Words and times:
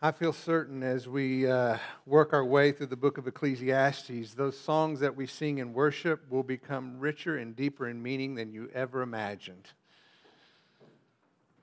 I 0.00 0.12
feel 0.12 0.32
certain 0.32 0.84
as 0.84 1.08
we 1.08 1.50
uh, 1.50 1.76
work 2.06 2.32
our 2.32 2.44
way 2.44 2.70
through 2.70 2.86
the 2.86 2.96
book 2.96 3.18
of 3.18 3.26
Ecclesiastes, 3.26 4.34
those 4.34 4.56
songs 4.56 5.00
that 5.00 5.16
we 5.16 5.26
sing 5.26 5.58
in 5.58 5.72
worship 5.72 6.30
will 6.30 6.44
become 6.44 7.00
richer 7.00 7.36
and 7.36 7.56
deeper 7.56 7.88
in 7.88 8.00
meaning 8.00 8.36
than 8.36 8.52
you 8.52 8.70
ever 8.72 9.02
imagined. 9.02 9.70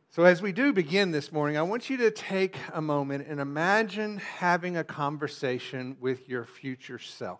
So, 0.10 0.26
as 0.26 0.42
we 0.42 0.52
do 0.52 0.74
begin 0.74 1.12
this 1.12 1.32
morning, 1.32 1.56
I 1.56 1.62
want 1.62 1.90
you 1.90 1.96
to 1.96 2.12
take 2.12 2.58
a 2.74 2.82
moment 2.82 3.26
and 3.30 3.40
imagine 3.40 4.18
having 4.18 4.76
a 4.76 4.84
conversation 4.84 5.96
with 6.02 6.28
your 6.28 6.44
future 6.44 7.00
self. 7.00 7.40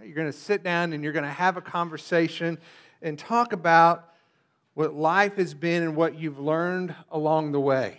You're 0.00 0.14
going 0.14 0.30
to 0.30 0.32
sit 0.32 0.62
down 0.62 0.92
and 0.92 1.02
you're 1.02 1.12
going 1.12 1.24
to 1.24 1.28
have 1.28 1.56
a 1.56 1.60
conversation 1.60 2.56
and 3.02 3.18
talk 3.18 3.52
about 3.52 4.14
what 4.74 4.94
life 4.94 5.34
has 5.38 5.54
been 5.54 5.82
and 5.82 5.96
what 5.96 6.16
you've 6.16 6.38
learned 6.38 6.94
along 7.10 7.50
the 7.50 7.60
way 7.60 7.98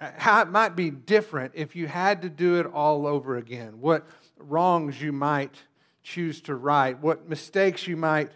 how 0.00 0.40
it 0.40 0.48
might 0.48 0.74
be 0.74 0.90
different 0.90 1.52
if 1.54 1.76
you 1.76 1.86
had 1.86 2.22
to 2.22 2.30
do 2.30 2.58
it 2.58 2.66
all 2.66 3.06
over 3.06 3.36
again, 3.36 3.80
what 3.80 4.06
wrongs 4.38 5.00
you 5.00 5.12
might 5.12 5.54
choose 6.02 6.40
to 6.42 6.54
right, 6.54 6.98
what 7.00 7.28
mistakes 7.28 7.86
you 7.86 7.96
might 7.96 8.30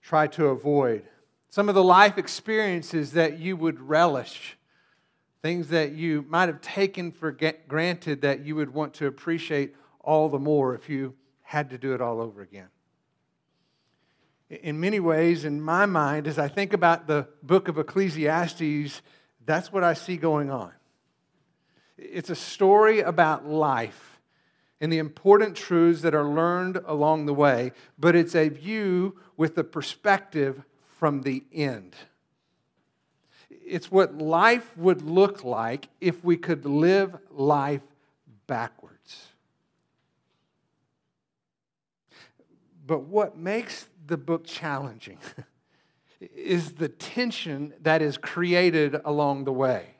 try 0.00 0.26
to 0.28 0.46
avoid, 0.46 1.02
some 1.50 1.68
of 1.68 1.74
the 1.74 1.82
life 1.82 2.16
experiences 2.16 3.12
that 3.12 3.38
you 3.38 3.56
would 3.56 3.80
relish, 3.80 4.56
things 5.42 5.68
that 5.68 5.92
you 5.92 6.24
might 6.28 6.48
have 6.48 6.60
taken 6.60 7.10
for 7.10 7.36
granted 7.66 8.22
that 8.22 8.44
you 8.44 8.54
would 8.54 8.72
want 8.72 8.94
to 8.94 9.06
appreciate 9.06 9.74
all 10.00 10.28
the 10.28 10.38
more 10.38 10.74
if 10.74 10.88
you 10.88 11.14
had 11.42 11.70
to 11.70 11.78
do 11.78 11.94
it 11.94 12.00
all 12.00 12.20
over 12.20 12.40
again. 12.40 12.68
In 14.48 14.80
many 14.80 15.00
ways, 15.00 15.44
in 15.44 15.60
my 15.60 15.86
mind, 15.86 16.26
as 16.26 16.38
I 16.38 16.48
think 16.48 16.72
about 16.72 17.06
the 17.06 17.28
book 17.42 17.68
of 17.68 17.78
Ecclesiastes, 17.78 19.02
that's 19.48 19.72
what 19.72 19.82
I 19.82 19.94
see 19.94 20.18
going 20.18 20.50
on. 20.50 20.72
It's 21.96 22.28
a 22.28 22.34
story 22.34 23.00
about 23.00 23.46
life 23.46 24.20
and 24.78 24.92
the 24.92 24.98
important 24.98 25.56
truths 25.56 26.02
that 26.02 26.14
are 26.14 26.28
learned 26.28 26.76
along 26.84 27.24
the 27.24 27.32
way, 27.32 27.72
but 27.98 28.14
it's 28.14 28.34
a 28.34 28.50
view 28.50 29.18
with 29.38 29.54
the 29.54 29.64
perspective 29.64 30.62
from 30.98 31.22
the 31.22 31.44
end. 31.50 31.96
It's 33.50 33.90
what 33.90 34.18
life 34.18 34.76
would 34.76 35.00
look 35.00 35.42
like 35.42 35.88
if 35.98 36.22
we 36.22 36.36
could 36.36 36.66
live 36.66 37.16
life 37.30 37.80
backwards. 38.46 39.28
But 42.86 43.04
what 43.04 43.38
makes 43.38 43.86
the 44.06 44.18
book 44.18 44.44
challenging 44.46 45.18
is 46.20 46.72
the 46.72 46.88
tension 46.88 47.74
that 47.82 48.02
is 48.02 48.18
created 48.18 49.00
along 49.04 49.44
the 49.44 49.52
way. 49.52 49.94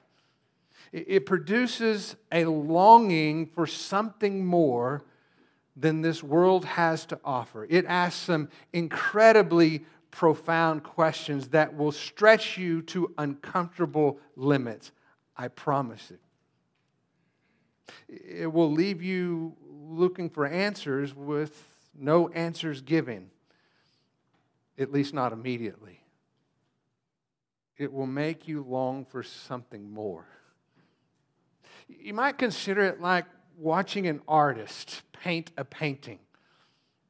It 0.93 1.27
produces 1.27 2.17
a 2.33 2.47
longing 2.47 3.47
for 3.47 3.67
something 3.67 4.45
more 4.45 5.05
than 5.77 6.01
this 6.01 6.23
world 6.23 6.65
has 6.65 7.05
to 7.07 7.21
offer. 7.25 7.67
It 7.69 7.85
asks 7.87 8.21
some 8.23 8.49
incredibly 8.73 9.85
profound 10.11 10.83
questions 10.83 11.49
that 11.49 11.77
will 11.77 11.93
stretch 11.93 12.57
you 12.57 12.83
to 12.83 13.13
uncomfortable 13.19 14.19
limits. 14.35 14.91
I 15.37 15.49
promise 15.49 16.11
it. 16.11 16.21
It 18.09 18.53
will 18.53 18.73
leave 18.73 19.03
you 19.03 19.55
looking 19.71 20.31
for 20.31 20.47
answers 20.47 21.15
with 21.15 21.65
no 21.97 22.29
answers 22.31 22.81
given, 22.81 23.31
at 24.79 24.91
least 24.91 25.13
not 25.15 25.33
immediately 25.33 25.98
it 27.79 27.93
will 27.93 28.07
make 28.07 28.49
you 28.49 28.63
long 28.63 29.05
for 29.05 29.23
something 29.23 29.91
more. 29.91 30.27
You 31.89 32.13
might 32.13 32.37
consider 32.37 32.83
it 32.83 33.01
like 33.01 33.25
watching 33.57 34.07
an 34.07 34.21
artist 34.29 35.03
paint 35.13 35.53
a 35.57 35.65
painting. 35.65 36.19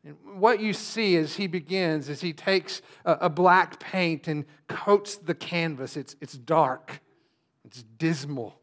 And 0.04 0.16
what 0.36 0.60
you 0.60 0.72
see 0.72 1.16
as 1.16 1.36
he 1.36 1.46
begins 1.46 2.08
is 2.08 2.20
he 2.20 2.32
takes 2.32 2.82
a, 3.04 3.12
a, 3.22 3.28
black 3.28 3.80
paint 3.80 4.28
and 4.28 4.44
coats 4.68 5.16
the 5.16 5.34
canvas. 5.34 5.96
It's, 5.96 6.14
it's 6.20 6.34
dark, 6.34 7.00
it's 7.64 7.82
dismal. 7.82 8.58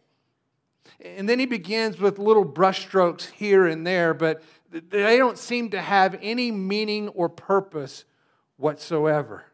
And 1.03 1.27
then 1.27 1.39
he 1.39 1.45
begins 1.45 1.99
with 1.99 2.19
little 2.19 2.45
brushstrokes 2.45 3.31
here 3.31 3.65
and 3.65 3.85
there, 3.85 4.13
but 4.13 4.41
they 4.71 5.17
don't 5.17 5.38
seem 5.38 5.69
to 5.71 5.81
have 5.81 6.17
any 6.21 6.51
meaning 6.51 7.09
or 7.09 7.27
purpose 7.27 8.05
whatsoever. 8.57 9.45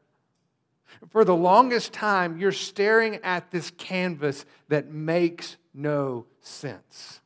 For 1.10 1.26
the 1.26 1.36
longest 1.36 1.94
time, 1.94 2.38
you're 2.38 2.52
staring 2.52 3.16
at 3.24 3.52
this 3.52 3.72
canvas 3.72 4.46
that 4.70 4.92
makes 4.92 5.58
no 5.74 6.26
sense. 6.42 7.22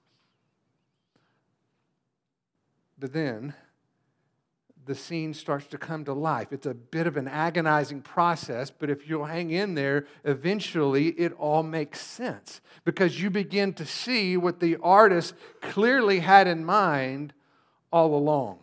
But 2.97 3.13
then 3.13 3.53
the 4.85 4.95
scene 4.95 5.33
starts 5.33 5.67
to 5.67 5.77
come 5.77 6.05
to 6.05 6.13
life. 6.13 6.51
It's 6.51 6.67
a 6.67 6.73
bit 6.73 7.07
of 7.07 7.17
an 7.17 7.27
agonizing 7.27 8.01
process, 8.01 8.69
but 8.69 8.89
if 8.89 9.09
you'll 9.09 9.25
hang 9.25 9.49
in 9.49 9.73
there, 9.73 10.05
eventually 10.23 11.07
it 11.07 11.33
all 11.33 11.63
makes 11.63 11.99
sense 12.01 12.61
because 12.83 13.19
you 13.21 13.29
begin 13.29 13.73
to 13.73 13.85
see 13.85 14.37
what 14.37 14.59
the 14.59 14.77
artist 14.77 15.33
clearly 15.61 16.19
had 16.19 16.47
in 16.47 16.63
mind 16.63 17.33
all 17.91 18.15
along. 18.15 18.59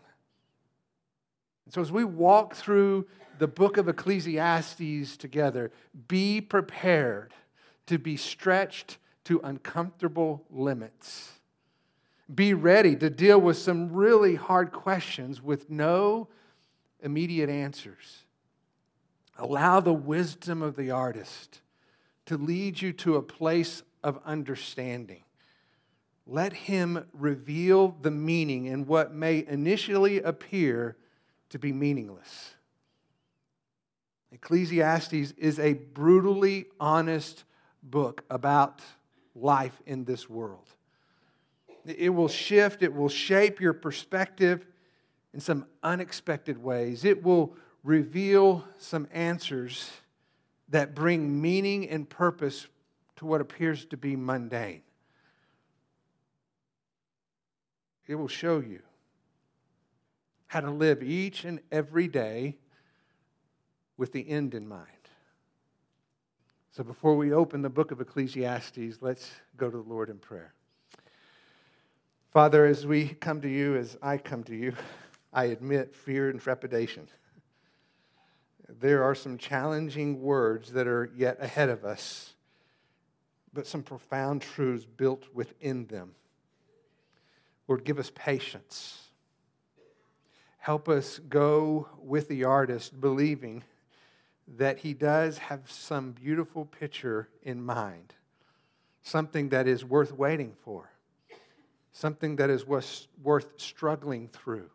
So 1.70 1.80
as 1.80 1.90
we 1.90 2.04
walk 2.04 2.54
through 2.54 3.06
the 3.42 3.48
book 3.48 3.76
of 3.76 3.88
Ecclesiastes 3.88 5.16
together, 5.16 5.72
be 6.06 6.40
prepared 6.40 7.34
to 7.86 7.98
be 7.98 8.16
stretched 8.16 8.98
to 9.24 9.40
uncomfortable 9.42 10.44
limits. 10.48 11.40
Be 12.32 12.54
ready 12.54 12.94
to 12.94 13.10
deal 13.10 13.40
with 13.40 13.56
some 13.58 13.92
really 13.92 14.36
hard 14.36 14.70
questions 14.70 15.42
with 15.42 15.68
no 15.68 16.28
immediate 17.02 17.50
answers. 17.50 18.22
Allow 19.36 19.80
the 19.80 19.92
wisdom 19.92 20.62
of 20.62 20.76
the 20.76 20.92
artist 20.92 21.62
to 22.26 22.36
lead 22.36 22.80
you 22.80 22.92
to 22.92 23.16
a 23.16 23.22
place 23.22 23.82
of 24.04 24.20
understanding. 24.24 25.24
Let 26.28 26.52
him 26.52 27.08
reveal 27.12 27.96
the 28.02 28.12
meaning 28.12 28.66
in 28.66 28.86
what 28.86 29.12
may 29.12 29.44
initially 29.44 30.20
appear 30.20 30.96
to 31.50 31.58
be 31.58 31.72
meaningless. 31.72 32.54
Ecclesiastes 34.32 35.34
is 35.36 35.58
a 35.58 35.74
brutally 35.74 36.66
honest 36.80 37.44
book 37.82 38.24
about 38.30 38.80
life 39.34 39.80
in 39.86 40.04
this 40.04 40.28
world. 40.28 40.68
It 41.84 42.10
will 42.10 42.28
shift, 42.28 42.82
it 42.82 42.94
will 42.94 43.08
shape 43.08 43.60
your 43.60 43.74
perspective 43.74 44.66
in 45.34 45.40
some 45.40 45.66
unexpected 45.82 46.62
ways. 46.62 47.04
It 47.04 47.22
will 47.22 47.54
reveal 47.82 48.64
some 48.78 49.06
answers 49.12 49.90
that 50.68 50.94
bring 50.94 51.40
meaning 51.40 51.88
and 51.88 52.08
purpose 52.08 52.68
to 53.16 53.26
what 53.26 53.40
appears 53.40 53.84
to 53.86 53.96
be 53.96 54.16
mundane. 54.16 54.82
It 58.06 58.14
will 58.14 58.28
show 58.28 58.60
you 58.60 58.80
how 60.46 60.60
to 60.60 60.70
live 60.70 61.02
each 61.02 61.44
and 61.44 61.60
every 61.70 62.08
day 62.08 62.56
with 63.96 64.12
the 64.12 64.28
end 64.28 64.54
in 64.54 64.66
mind. 64.66 64.88
So 66.70 66.82
before 66.82 67.16
we 67.16 67.32
open 67.32 67.62
the 67.62 67.68
book 67.68 67.90
of 67.90 68.00
Ecclesiastes, 68.00 69.02
let's 69.02 69.30
go 69.56 69.70
to 69.70 69.76
the 69.76 69.82
Lord 69.82 70.08
in 70.08 70.18
prayer. 70.18 70.54
Father, 72.30 72.64
as 72.64 72.86
we 72.86 73.08
come 73.08 73.42
to 73.42 73.48
you, 73.48 73.76
as 73.76 73.98
I 74.00 74.16
come 74.16 74.42
to 74.44 74.56
you, 74.56 74.74
I 75.34 75.44
admit 75.44 75.94
fear 75.94 76.30
and 76.30 76.40
trepidation. 76.40 77.08
There 78.80 79.04
are 79.04 79.14
some 79.14 79.36
challenging 79.36 80.22
words 80.22 80.72
that 80.72 80.86
are 80.86 81.10
yet 81.14 81.36
ahead 81.40 81.68
of 81.68 81.84
us, 81.84 82.32
but 83.52 83.66
some 83.66 83.82
profound 83.82 84.40
truths 84.40 84.86
built 84.86 85.26
within 85.34 85.86
them. 85.88 86.14
Lord, 87.68 87.84
give 87.84 87.98
us 87.98 88.10
patience. 88.14 89.08
Help 90.56 90.88
us 90.88 91.18
go 91.18 91.88
with 91.98 92.28
the 92.28 92.44
artist, 92.44 92.98
believing 92.98 93.62
that 94.56 94.78
he 94.78 94.94
does 94.94 95.38
have 95.38 95.70
some 95.70 96.12
beautiful 96.12 96.64
picture 96.64 97.28
in 97.42 97.62
mind, 97.62 98.14
something 99.02 99.48
that 99.50 99.66
is 99.66 99.84
worth 99.84 100.12
waiting 100.12 100.54
for, 100.64 100.90
something 101.92 102.36
that 102.36 102.50
is 102.50 102.66
worth 102.66 103.48
struggling 103.56 104.28
through, 104.28 104.70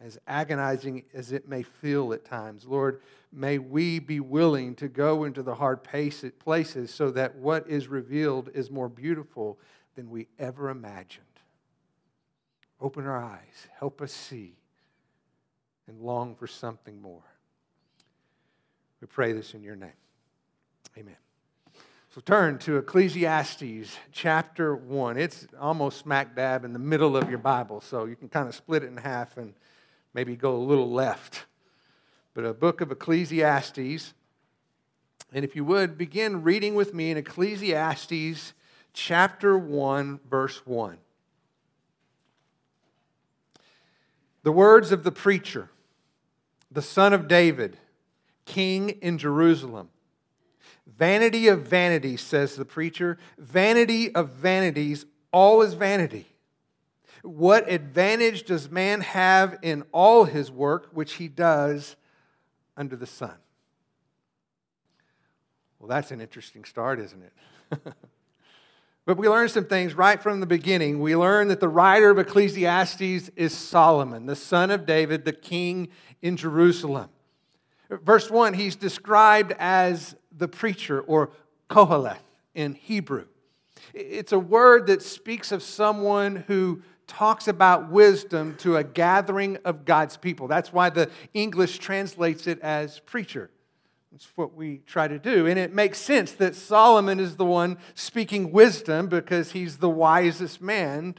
as 0.00 0.18
agonizing 0.26 1.04
as 1.14 1.32
it 1.32 1.48
may 1.48 1.62
feel 1.62 2.12
at 2.12 2.24
times. 2.24 2.66
Lord, 2.66 3.00
may 3.32 3.58
we 3.58 3.98
be 3.98 4.20
willing 4.20 4.74
to 4.76 4.88
go 4.88 5.24
into 5.24 5.42
the 5.42 5.54
hard 5.54 5.82
places 5.82 6.94
so 6.94 7.10
that 7.10 7.34
what 7.36 7.68
is 7.68 7.88
revealed 7.88 8.50
is 8.54 8.70
more 8.70 8.88
beautiful 8.88 9.58
than 9.96 10.10
we 10.10 10.28
ever 10.38 10.70
imagined. 10.70 11.24
Open 12.80 13.06
our 13.06 13.22
eyes, 13.22 13.68
help 13.78 14.02
us 14.02 14.12
see, 14.12 14.56
and 15.86 16.00
long 16.00 16.34
for 16.34 16.46
something 16.46 17.00
more. 17.00 17.22
We 19.00 19.06
pray 19.06 19.32
this 19.32 19.54
in 19.54 19.62
your 19.62 19.76
name. 19.76 19.92
Amen. 20.96 21.16
So 22.14 22.20
turn 22.20 22.58
to 22.58 22.76
Ecclesiastes 22.76 23.96
chapter 24.12 24.76
1. 24.76 25.16
It's 25.16 25.48
almost 25.60 25.98
smack 25.98 26.36
dab 26.36 26.64
in 26.64 26.72
the 26.72 26.78
middle 26.78 27.16
of 27.16 27.28
your 27.28 27.40
Bible, 27.40 27.80
so 27.80 28.04
you 28.04 28.14
can 28.14 28.28
kind 28.28 28.48
of 28.48 28.54
split 28.54 28.84
it 28.84 28.86
in 28.86 28.96
half 28.98 29.36
and 29.36 29.52
maybe 30.14 30.36
go 30.36 30.54
a 30.54 30.58
little 30.58 30.90
left. 30.90 31.46
But 32.32 32.44
a 32.44 32.54
book 32.54 32.80
of 32.80 32.92
Ecclesiastes. 32.92 34.14
And 35.32 35.44
if 35.44 35.56
you 35.56 35.64
would, 35.64 35.98
begin 35.98 36.44
reading 36.44 36.76
with 36.76 36.94
me 36.94 37.10
in 37.10 37.16
Ecclesiastes 37.16 38.52
chapter 38.92 39.58
1, 39.58 40.20
verse 40.30 40.64
1. 40.64 40.98
The 44.44 44.52
words 44.52 44.92
of 44.92 45.02
the 45.02 45.10
preacher, 45.10 45.70
the 46.70 46.82
son 46.82 47.12
of 47.12 47.26
David, 47.26 47.78
king 48.44 48.90
in 48.90 49.18
Jerusalem. 49.18 49.88
Vanity 50.86 51.48
of 51.48 51.62
vanities, 51.62 52.20
says 52.20 52.56
the 52.56 52.64
preacher. 52.64 53.18
Vanity 53.38 54.14
of 54.14 54.30
vanities, 54.30 55.06
all 55.32 55.62
is 55.62 55.74
vanity. 55.74 56.26
What 57.22 57.70
advantage 57.70 58.44
does 58.44 58.70
man 58.70 59.00
have 59.00 59.58
in 59.62 59.84
all 59.92 60.24
his 60.24 60.50
work 60.50 60.90
which 60.92 61.14
he 61.14 61.26
does 61.26 61.96
under 62.76 62.96
the 62.96 63.06
sun? 63.06 63.34
Well, 65.78 65.88
that's 65.88 66.10
an 66.10 66.20
interesting 66.20 66.64
start, 66.64 67.00
isn't 67.00 67.22
it? 67.22 67.80
but 69.06 69.16
we 69.16 69.28
learn 69.28 69.48
some 69.48 69.64
things 69.64 69.94
right 69.94 70.22
from 70.22 70.40
the 70.40 70.46
beginning. 70.46 71.00
We 71.00 71.16
learn 71.16 71.48
that 71.48 71.60
the 71.60 71.68
writer 71.68 72.10
of 72.10 72.18
Ecclesiastes 72.18 73.30
is 73.36 73.54
Solomon, 73.54 74.26
the 74.26 74.36
son 74.36 74.70
of 74.70 74.84
David, 74.84 75.24
the 75.24 75.32
king 75.32 75.88
in 76.20 76.36
Jerusalem. 76.36 77.08
Verse 78.02 78.30
1, 78.30 78.54
he's 78.54 78.76
described 78.76 79.52
as 79.58 80.16
the 80.36 80.48
preacher 80.48 81.00
or 81.00 81.30
Koheleth 81.68 82.18
in 82.54 82.74
Hebrew. 82.74 83.26
It's 83.92 84.32
a 84.32 84.38
word 84.38 84.86
that 84.86 85.02
speaks 85.02 85.52
of 85.52 85.62
someone 85.62 86.44
who 86.46 86.82
talks 87.06 87.48
about 87.48 87.90
wisdom 87.90 88.56
to 88.58 88.76
a 88.76 88.84
gathering 88.84 89.58
of 89.64 89.84
God's 89.84 90.16
people. 90.16 90.48
That's 90.48 90.72
why 90.72 90.90
the 90.90 91.10
English 91.34 91.78
translates 91.78 92.46
it 92.46 92.60
as 92.60 93.00
preacher. 93.00 93.50
That's 94.10 94.28
what 94.36 94.54
we 94.54 94.78
try 94.86 95.08
to 95.08 95.18
do. 95.18 95.46
And 95.46 95.58
it 95.58 95.74
makes 95.74 95.98
sense 95.98 96.32
that 96.32 96.54
Solomon 96.54 97.18
is 97.18 97.36
the 97.36 97.44
one 97.44 97.78
speaking 97.94 98.52
wisdom 98.52 99.08
because 99.08 99.52
he's 99.52 99.78
the 99.78 99.90
wisest 99.90 100.62
man 100.62 101.16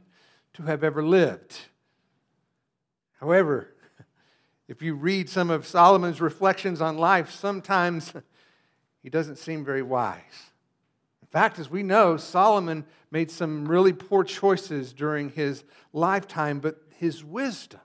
to 0.53 0.63
have 0.63 0.83
ever 0.83 1.03
lived. 1.03 1.57
However, 3.19 3.74
if 4.67 4.81
you 4.81 4.95
read 4.95 5.29
some 5.29 5.49
of 5.49 5.67
Solomon's 5.67 6.21
reflections 6.21 6.81
on 6.81 6.97
life, 6.97 7.31
sometimes 7.31 8.13
he 9.03 9.09
doesn't 9.09 9.37
seem 9.37 9.63
very 9.63 9.83
wise. 9.83 10.51
In 11.21 11.27
fact, 11.27 11.59
as 11.59 11.69
we 11.69 11.83
know, 11.83 12.17
Solomon 12.17 12.85
made 13.11 13.29
some 13.29 13.67
really 13.67 13.93
poor 13.93 14.23
choices 14.23 14.93
during 14.93 15.29
his 15.29 15.63
lifetime, 15.93 16.59
but 16.59 16.81
his 16.97 17.23
wisdom, 17.23 17.81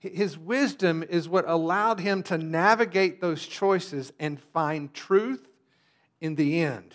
his 0.00 0.36
wisdom 0.36 1.04
is 1.08 1.28
what 1.28 1.48
allowed 1.48 2.00
him 2.00 2.22
to 2.24 2.38
navigate 2.38 3.20
those 3.20 3.46
choices 3.46 4.12
and 4.18 4.40
find 4.40 4.92
truth 4.92 5.46
in 6.20 6.34
the 6.34 6.60
end. 6.60 6.94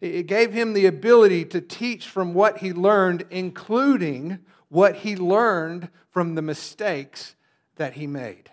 It 0.00 0.26
gave 0.26 0.52
him 0.52 0.72
the 0.72 0.86
ability 0.86 1.46
to 1.46 1.60
teach 1.60 2.06
from 2.06 2.34
what 2.34 2.58
he 2.58 2.72
learned, 2.72 3.24
including 3.30 4.40
what 4.68 4.96
he 4.96 5.16
learned 5.16 5.88
from 6.10 6.34
the 6.34 6.42
mistakes 6.42 7.36
that 7.76 7.94
he 7.94 8.06
made. 8.06 8.50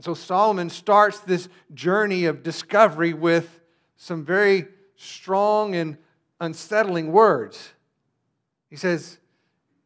So 0.00 0.14
Solomon 0.14 0.70
starts 0.70 1.20
this 1.20 1.48
journey 1.74 2.24
of 2.24 2.42
discovery 2.42 3.12
with 3.12 3.60
some 3.96 4.24
very 4.24 4.66
strong 4.96 5.74
and 5.74 5.98
unsettling 6.40 7.12
words. 7.12 7.74
He 8.70 8.76
says, 8.76 9.18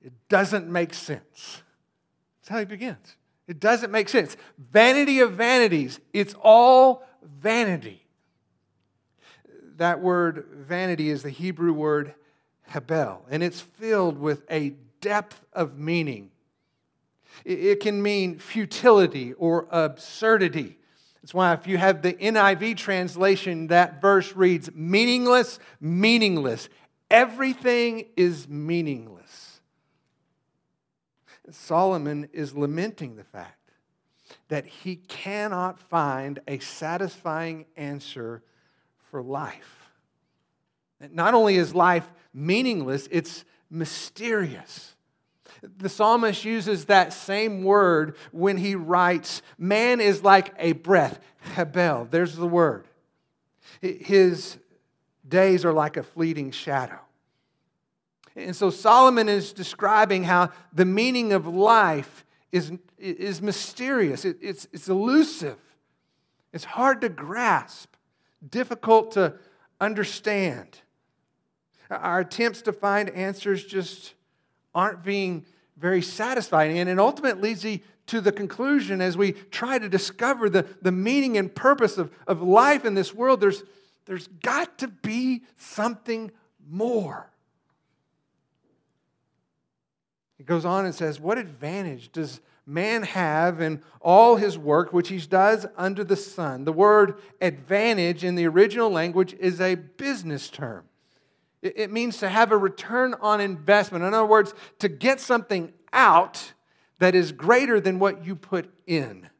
It 0.00 0.12
doesn't 0.28 0.68
make 0.68 0.94
sense. 0.94 1.62
That's 2.40 2.48
how 2.48 2.58
he 2.60 2.64
begins. 2.64 3.16
It 3.48 3.58
doesn't 3.58 3.90
make 3.90 4.08
sense. 4.08 4.36
Vanity 4.56 5.20
of 5.20 5.32
vanities, 5.32 5.98
it's 6.12 6.34
all 6.40 7.04
vanity. 7.22 8.06
That 9.76 10.00
word 10.00 10.46
vanity 10.52 11.10
is 11.10 11.24
the 11.24 11.30
Hebrew 11.30 11.72
word 11.72 12.14
hebel, 12.62 13.26
and 13.28 13.42
it's 13.42 13.60
filled 13.60 14.18
with 14.18 14.44
a 14.48 14.74
depth 15.00 15.44
of 15.52 15.76
meaning 15.76 16.30
it 17.44 17.80
can 17.80 18.02
mean 18.02 18.38
futility 18.38 19.32
or 19.34 19.66
absurdity. 19.70 20.78
That's 21.22 21.32
why, 21.32 21.54
if 21.54 21.66
you 21.66 21.78
have 21.78 22.02
the 22.02 22.12
NIV 22.12 22.76
translation, 22.76 23.68
that 23.68 24.00
verse 24.00 24.36
reads 24.36 24.70
meaningless, 24.74 25.58
meaningless. 25.80 26.68
Everything 27.10 28.06
is 28.16 28.46
meaningless. 28.46 29.60
Solomon 31.50 32.28
is 32.32 32.54
lamenting 32.54 33.16
the 33.16 33.24
fact 33.24 33.70
that 34.48 34.66
he 34.66 34.96
cannot 34.96 35.78
find 35.78 36.40
a 36.48 36.58
satisfying 36.58 37.66
answer 37.76 38.42
for 39.10 39.22
life. 39.22 39.90
Not 41.10 41.34
only 41.34 41.56
is 41.56 41.74
life 41.74 42.10
meaningless, 42.32 43.08
it's 43.10 43.44
mysterious. 43.70 44.94
The 45.78 45.88
psalmist 45.88 46.44
uses 46.44 46.86
that 46.86 47.12
same 47.12 47.62
word 47.62 48.16
when 48.32 48.56
he 48.56 48.74
writes, 48.74 49.42
Man 49.58 50.00
is 50.00 50.22
like 50.22 50.54
a 50.58 50.72
breath, 50.72 51.20
hebel. 51.54 52.08
There's 52.10 52.36
the 52.36 52.46
word. 52.46 52.86
His 53.80 54.58
days 55.26 55.64
are 55.64 55.72
like 55.72 55.96
a 55.96 56.02
fleeting 56.02 56.50
shadow. 56.50 56.98
And 58.36 58.54
so 58.54 58.70
Solomon 58.70 59.28
is 59.28 59.52
describing 59.52 60.24
how 60.24 60.50
the 60.72 60.84
meaning 60.84 61.32
of 61.32 61.46
life 61.46 62.24
is, 62.50 62.72
is 62.98 63.40
mysterious, 63.42 64.24
it, 64.24 64.38
it's, 64.40 64.66
it's 64.72 64.88
elusive, 64.88 65.58
it's 66.52 66.64
hard 66.64 67.00
to 67.00 67.08
grasp, 67.08 67.94
difficult 68.48 69.12
to 69.12 69.34
understand. 69.80 70.80
Our 71.90 72.20
attempts 72.20 72.62
to 72.62 72.72
find 72.72 73.10
answers 73.10 73.64
just 73.64 74.14
aren't 74.74 75.02
being 75.02 75.44
very 75.76 76.02
satisfying. 76.02 76.78
And 76.78 76.88
it 76.88 76.98
ultimately 76.98 77.50
leads 77.50 77.64
you 77.64 77.80
to 78.06 78.20
the 78.20 78.32
conclusion 78.32 79.00
as 79.00 79.16
we 79.16 79.32
try 79.32 79.78
to 79.78 79.88
discover 79.88 80.50
the, 80.50 80.66
the 80.82 80.92
meaning 80.92 81.36
and 81.38 81.54
purpose 81.54 81.96
of, 81.96 82.12
of 82.26 82.42
life 82.42 82.84
in 82.84 82.94
this 82.94 83.14
world, 83.14 83.40
there's, 83.40 83.62
there's 84.04 84.26
got 84.26 84.78
to 84.78 84.88
be 84.88 85.42
something 85.56 86.30
more. 86.68 87.30
He 90.36 90.44
goes 90.44 90.64
on 90.64 90.84
and 90.84 90.94
says, 90.94 91.18
What 91.18 91.38
advantage 91.38 92.12
does 92.12 92.40
man 92.66 93.02
have 93.02 93.60
in 93.60 93.82
all 94.00 94.36
his 94.36 94.58
work 94.58 94.92
which 94.92 95.08
he 95.08 95.18
does 95.18 95.64
under 95.76 96.04
the 96.04 96.16
sun? 96.16 96.64
The 96.64 96.72
word 96.72 97.18
advantage 97.40 98.24
in 98.24 98.34
the 98.34 98.46
original 98.46 98.90
language 98.90 99.34
is 99.38 99.60
a 99.60 99.76
business 99.76 100.50
term. 100.50 100.84
It 101.64 101.90
means 101.90 102.18
to 102.18 102.28
have 102.28 102.52
a 102.52 102.58
return 102.58 103.14
on 103.22 103.40
investment. 103.40 104.04
In 104.04 104.12
other 104.12 104.26
words, 104.26 104.52
to 104.80 104.88
get 104.88 105.18
something 105.18 105.72
out 105.94 106.52
that 106.98 107.14
is 107.14 107.32
greater 107.32 107.80
than 107.80 107.98
what 107.98 108.24
you 108.24 108.36
put 108.36 108.70
in. 108.86 109.30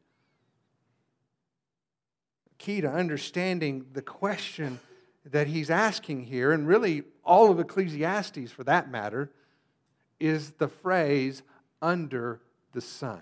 Key 2.57 2.81
to 2.81 2.89
understanding 2.89 3.85
the 3.93 4.01
question 4.01 4.79
that 5.23 5.45
he's 5.45 5.69
asking 5.69 6.23
here, 6.23 6.51
and 6.51 6.67
really 6.67 7.03
all 7.23 7.51
of 7.51 7.59
Ecclesiastes 7.59 8.51
for 8.51 8.63
that 8.63 8.89
matter, 8.89 9.31
is 10.19 10.51
the 10.51 10.67
phrase 10.67 11.43
under 11.79 12.41
the 12.73 12.81
sun. 12.81 13.21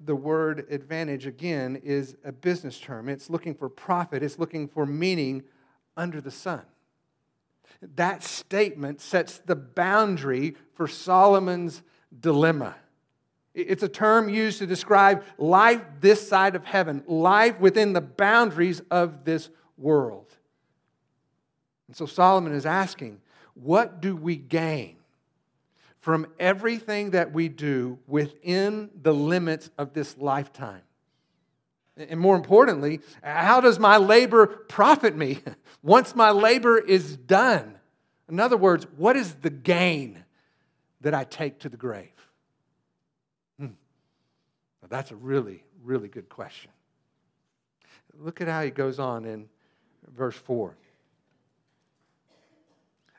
The 0.00 0.16
word 0.16 0.66
advantage, 0.70 1.26
again, 1.26 1.80
is 1.84 2.16
a 2.24 2.32
business 2.32 2.80
term. 2.80 3.08
It's 3.08 3.30
looking 3.30 3.54
for 3.54 3.68
profit, 3.68 4.24
it's 4.24 4.40
looking 4.40 4.66
for 4.66 4.86
meaning 4.86 5.44
under 5.96 6.20
the 6.20 6.30
sun. 6.30 6.62
That 7.96 8.22
statement 8.22 9.00
sets 9.00 9.38
the 9.38 9.56
boundary 9.56 10.56
for 10.74 10.86
Solomon's 10.86 11.82
dilemma. 12.18 12.76
It's 13.54 13.82
a 13.82 13.88
term 13.88 14.28
used 14.28 14.58
to 14.58 14.66
describe 14.66 15.24
life 15.38 15.82
this 16.00 16.26
side 16.26 16.54
of 16.54 16.64
heaven, 16.64 17.02
life 17.06 17.58
within 17.58 17.92
the 17.92 18.00
boundaries 18.00 18.80
of 18.90 19.24
this 19.24 19.50
world. 19.76 20.26
And 21.88 21.96
so 21.96 22.06
Solomon 22.06 22.52
is 22.52 22.66
asking, 22.66 23.20
what 23.54 24.00
do 24.00 24.14
we 24.14 24.36
gain 24.36 24.96
from 25.98 26.26
everything 26.38 27.10
that 27.10 27.32
we 27.32 27.48
do 27.48 27.98
within 28.06 28.90
the 29.02 29.12
limits 29.12 29.70
of 29.76 29.92
this 29.92 30.16
lifetime? 30.16 30.82
And 32.08 32.18
more 32.18 32.36
importantly, 32.36 33.00
how 33.22 33.60
does 33.60 33.78
my 33.78 33.98
labor 33.98 34.46
profit 34.46 35.16
me 35.16 35.40
once 35.82 36.14
my 36.14 36.30
labor 36.30 36.78
is 36.78 37.16
done? 37.16 37.76
In 38.28 38.40
other 38.40 38.56
words, 38.56 38.86
what 38.96 39.16
is 39.16 39.34
the 39.34 39.50
gain 39.50 40.24
that 41.00 41.14
I 41.14 41.24
take 41.24 41.60
to 41.60 41.68
the 41.68 41.76
grave? 41.76 42.08
Hmm. 43.58 43.68
That's 44.88 45.10
a 45.10 45.16
really, 45.16 45.62
really 45.82 46.08
good 46.08 46.28
question. 46.28 46.70
Look 48.18 48.40
at 48.40 48.48
how 48.48 48.62
he 48.62 48.70
goes 48.70 48.98
on 48.98 49.24
in 49.24 49.48
verse 50.14 50.36
4. 50.36 50.76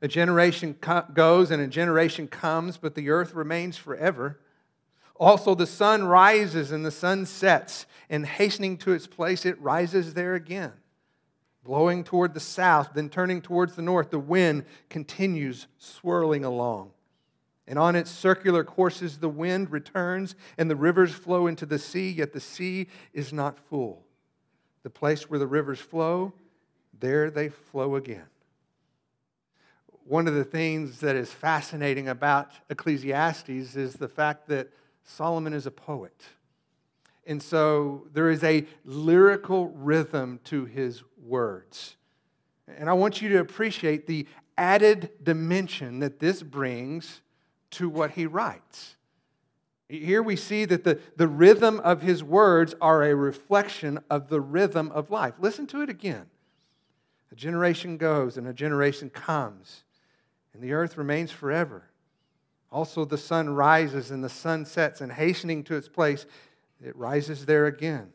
A 0.02 0.08
generation 0.08 0.76
co- 0.80 1.06
goes 1.14 1.52
and 1.52 1.62
a 1.62 1.68
generation 1.68 2.28
comes, 2.28 2.78
but 2.78 2.96
the 2.96 3.10
earth 3.10 3.34
remains 3.34 3.78
forever. 3.78 4.40
Also, 5.22 5.54
the 5.54 5.68
sun 5.68 6.04
rises 6.04 6.72
and 6.72 6.84
the 6.84 6.90
sun 6.90 7.28
sets, 7.28 7.86
and 8.10 8.26
hastening 8.26 8.76
to 8.76 8.92
its 8.92 9.06
place, 9.06 9.46
it 9.46 9.62
rises 9.62 10.16
there 10.16 10.34
again. 10.34 10.74
Blowing 11.64 12.04
toward 12.04 12.34
the 12.34 12.40
south, 12.40 12.90
then 12.96 13.08
turning 13.08 13.40
towards 13.40 13.76
the 13.76 13.84
north, 13.84 14.10
the 14.10 14.18
wind 14.18 14.66
continues 14.90 15.68
swirling 15.78 16.44
along. 16.44 16.90
And 17.68 17.78
on 17.78 17.96
its 17.96 18.10
circular 18.10 18.64
courses, 18.64 19.20
the 19.20 19.30
wind 19.30 19.72
returns, 19.72 20.34
and 20.58 20.72
the 20.72 20.76
rivers 20.76 21.14
flow 21.14 21.46
into 21.46 21.68
the 21.68 21.78
sea, 21.78 22.10
yet 22.10 22.34
the 22.34 22.40
sea 22.40 22.88
is 23.14 23.32
not 23.32 23.60
full. 23.70 24.04
The 24.82 24.90
place 24.90 25.30
where 25.30 25.40
the 25.40 25.46
rivers 25.46 25.80
flow, 25.80 26.34
there 27.00 27.30
they 27.30 27.50
flow 27.50 27.96
again. 27.96 28.26
One 30.08 30.28
of 30.28 30.34
the 30.34 30.44
things 30.44 31.00
that 31.02 31.16
is 31.16 31.32
fascinating 31.32 32.10
about 32.10 32.50
Ecclesiastes 32.72 33.76
is 33.76 33.94
the 33.94 34.10
fact 34.10 34.48
that 34.48 34.72
Solomon 35.04 35.54
is 35.54 35.66
a 35.66 35.72
poet. 35.72 36.24
And 37.26 37.42
so 37.42 38.08
there 38.14 38.30
is 38.30 38.44
a 38.44 38.66
lyrical 38.84 39.70
rhythm 39.70 40.40
to 40.46 40.66
his 40.66 41.04
words. 41.24 41.96
And 42.68 42.90
I 42.90 42.94
want 42.94 43.22
you 43.22 43.30
to 43.30 43.40
appreciate 43.40 44.08
the 44.08 44.28
added 44.58 45.12
dimension 45.24 46.00
that 46.00 46.20
this 46.20 46.44
brings 46.44 47.22
to 47.72 47.90
what 47.90 48.12
he 48.12 48.26
writes. 48.26 48.96
Here 49.88 50.24
we 50.24 50.36
see 50.36 50.66
that 50.66 50.84
the, 50.84 51.00
the 51.18 51.28
rhythm 51.28 51.80
of 51.82 52.02
his 52.02 52.24
words 52.24 52.74
are 52.80 53.04
a 53.04 53.14
reflection 53.14 54.00
of 54.10 54.30
the 54.30 54.40
rhythm 54.40 54.90
of 54.92 55.12
life. 55.12 55.34
Listen 55.40 55.68
to 55.68 55.82
it 55.82 55.90
again. 55.90 56.28
A 57.32 57.36
generation 57.36 57.98
goes 57.98 58.38
and 58.38 58.48
a 58.48 58.54
generation 58.54 59.10
comes, 59.10 59.84
and 60.54 60.62
the 60.62 60.74
earth 60.74 60.98
remains 60.98 61.32
forever. 61.32 61.91
Also, 62.72 63.04
the 63.04 63.18
sun 63.18 63.50
rises 63.50 64.12
and 64.12 64.24
the 64.24 64.30
sun 64.30 64.66
sets, 64.66 65.02
and 65.02 65.12
hastening 65.12 65.64
to 65.66 65.76
its 65.76 65.90
place, 65.90 66.26
it 66.84 66.96
rises 66.96 67.46
there 67.46 67.66
again. 67.66 68.14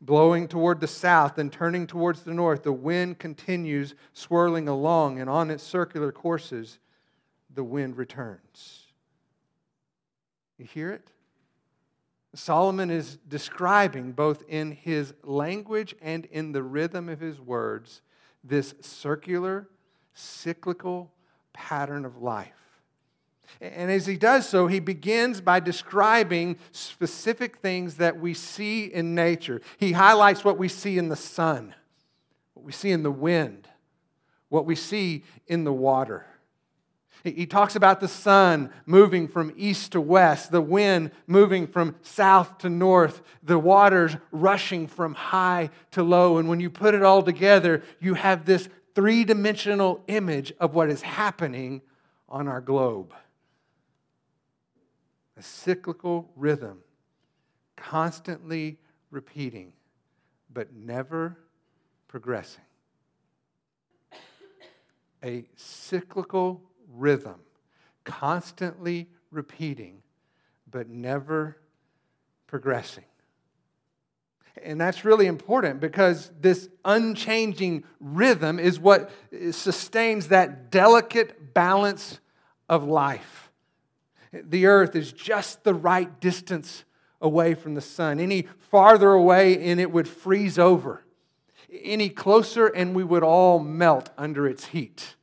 Blowing 0.00 0.48
toward 0.48 0.80
the 0.80 0.86
south 0.86 1.38
and 1.38 1.52
turning 1.52 1.86
towards 1.86 2.22
the 2.22 2.34
north, 2.34 2.62
the 2.62 2.72
wind 2.72 3.18
continues 3.18 3.94
swirling 4.12 4.68
along, 4.68 5.20
and 5.20 5.28
on 5.28 5.50
its 5.50 5.62
circular 5.62 6.12
courses, 6.12 6.78
the 7.54 7.64
wind 7.64 7.96
returns. 7.96 8.86
You 10.56 10.64
hear 10.64 10.90
it? 10.90 11.12
Solomon 12.34 12.90
is 12.90 13.16
describing, 13.28 14.12
both 14.12 14.42
in 14.48 14.72
his 14.72 15.14
language 15.24 15.94
and 16.00 16.26
in 16.26 16.52
the 16.52 16.62
rhythm 16.62 17.08
of 17.08 17.20
his 17.20 17.40
words, 17.40 18.02
this 18.44 18.74
circular, 18.80 19.68
cyclical 20.14 21.12
pattern 21.52 22.04
of 22.04 22.22
life. 22.22 22.52
And 23.60 23.90
as 23.90 24.06
he 24.06 24.16
does 24.16 24.48
so, 24.48 24.66
he 24.66 24.78
begins 24.78 25.40
by 25.40 25.60
describing 25.60 26.58
specific 26.70 27.58
things 27.58 27.96
that 27.96 28.18
we 28.18 28.34
see 28.34 28.84
in 28.84 29.14
nature. 29.14 29.60
He 29.78 29.92
highlights 29.92 30.44
what 30.44 30.58
we 30.58 30.68
see 30.68 30.98
in 30.98 31.08
the 31.08 31.16
sun, 31.16 31.74
what 32.54 32.64
we 32.64 32.72
see 32.72 32.90
in 32.90 33.02
the 33.02 33.10
wind, 33.10 33.68
what 34.48 34.64
we 34.64 34.74
see 34.74 35.24
in 35.46 35.64
the 35.64 35.72
water. 35.72 36.24
He 37.24 37.46
talks 37.46 37.74
about 37.74 37.98
the 37.98 38.08
sun 38.08 38.70
moving 38.86 39.26
from 39.26 39.52
east 39.56 39.92
to 39.92 40.00
west, 40.00 40.52
the 40.52 40.60
wind 40.60 41.10
moving 41.26 41.66
from 41.66 41.96
south 42.00 42.58
to 42.58 42.70
north, 42.70 43.22
the 43.42 43.58
waters 43.58 44.16
rushing 44.30 44.86
from 44.86 45.14
high 45.14 45.70
to 45.90 46.04
low. 46.04 46.38
And 46.38 46.48
when 46.48 46.60
you 46.60 46.70
put 46.70 46.94
it 46.94 47.02
all 47.02 47.22
together, 47.22 47.82
you 47.98 48.14
have 48.14 48.44
this 48.44 48.68
three 48.94 49.24
dimensional 49.24 50.02
image 50.06 50.52
of 50.60 50.74
what 50.74 50.90
is 50.90 51.02
happening 51.02 51.82
on 52.28 52.46
our 52.46 52.60
globe 52.60 53.12
a 55.38 55.42
cyclical 55.42 56.30
rhythm, 56.34 56.78
constantly 57.76 58.78
repeating, 59.10 59.72
but 60.52 60.74
never 60.74 61.38
progressing. 62.08 62.64
A 65.22 65.44
cyclical 65.56 66.60
rhythm, 66.92 67.36
constantly 68.04 69.08
repeating, 69.30 70.02
but 70.70 70.88
never 70.88 71.58
progressing. 72.46 73.04
And 74.62 74.80
that's 74.80 75.04
really 75.04 75.26
important 75.26 75.78
because 75.78 76.32
this 76.40 76.68
unchanging 76.84 77.84
rhythm 78.00 78.58
is 78.58 78.80
what 78.80 79.10
sustains 79.52 80.28
that 80.28 80.72
delicate 80.72 81.54
balance 81.54 82.18
of 82.68 82.82
life. 82.82 83.47
The 84.32 84.66
earth 84.66 84.94
is 84.94 85.12
just 85.12 85.64
the 85.64 85.74
right 85.74 86.20
distance 86.20 86.84
away 87.20 87.54
from 87.54 87.74
the 87.74 87.80
sun. 87.80 88.20
Any 88.20 88.46
farther 88.70 89.12
away, 89.12 89.70
and 89.70 89.80
it 89.80 89.90
would 89.90 90.08
freeze 90.08 90.58
over. 90.58 91.04
Any 91.70 92.08
closer, 92.08 92.66
and 92.66 92.94
we 92.94 93.04
would 93.04 93.22
all 93.22 93.58
melt 93.58 94.10
under 94.16 94.46
its 94.46 94.66
heat. 94.66 95.16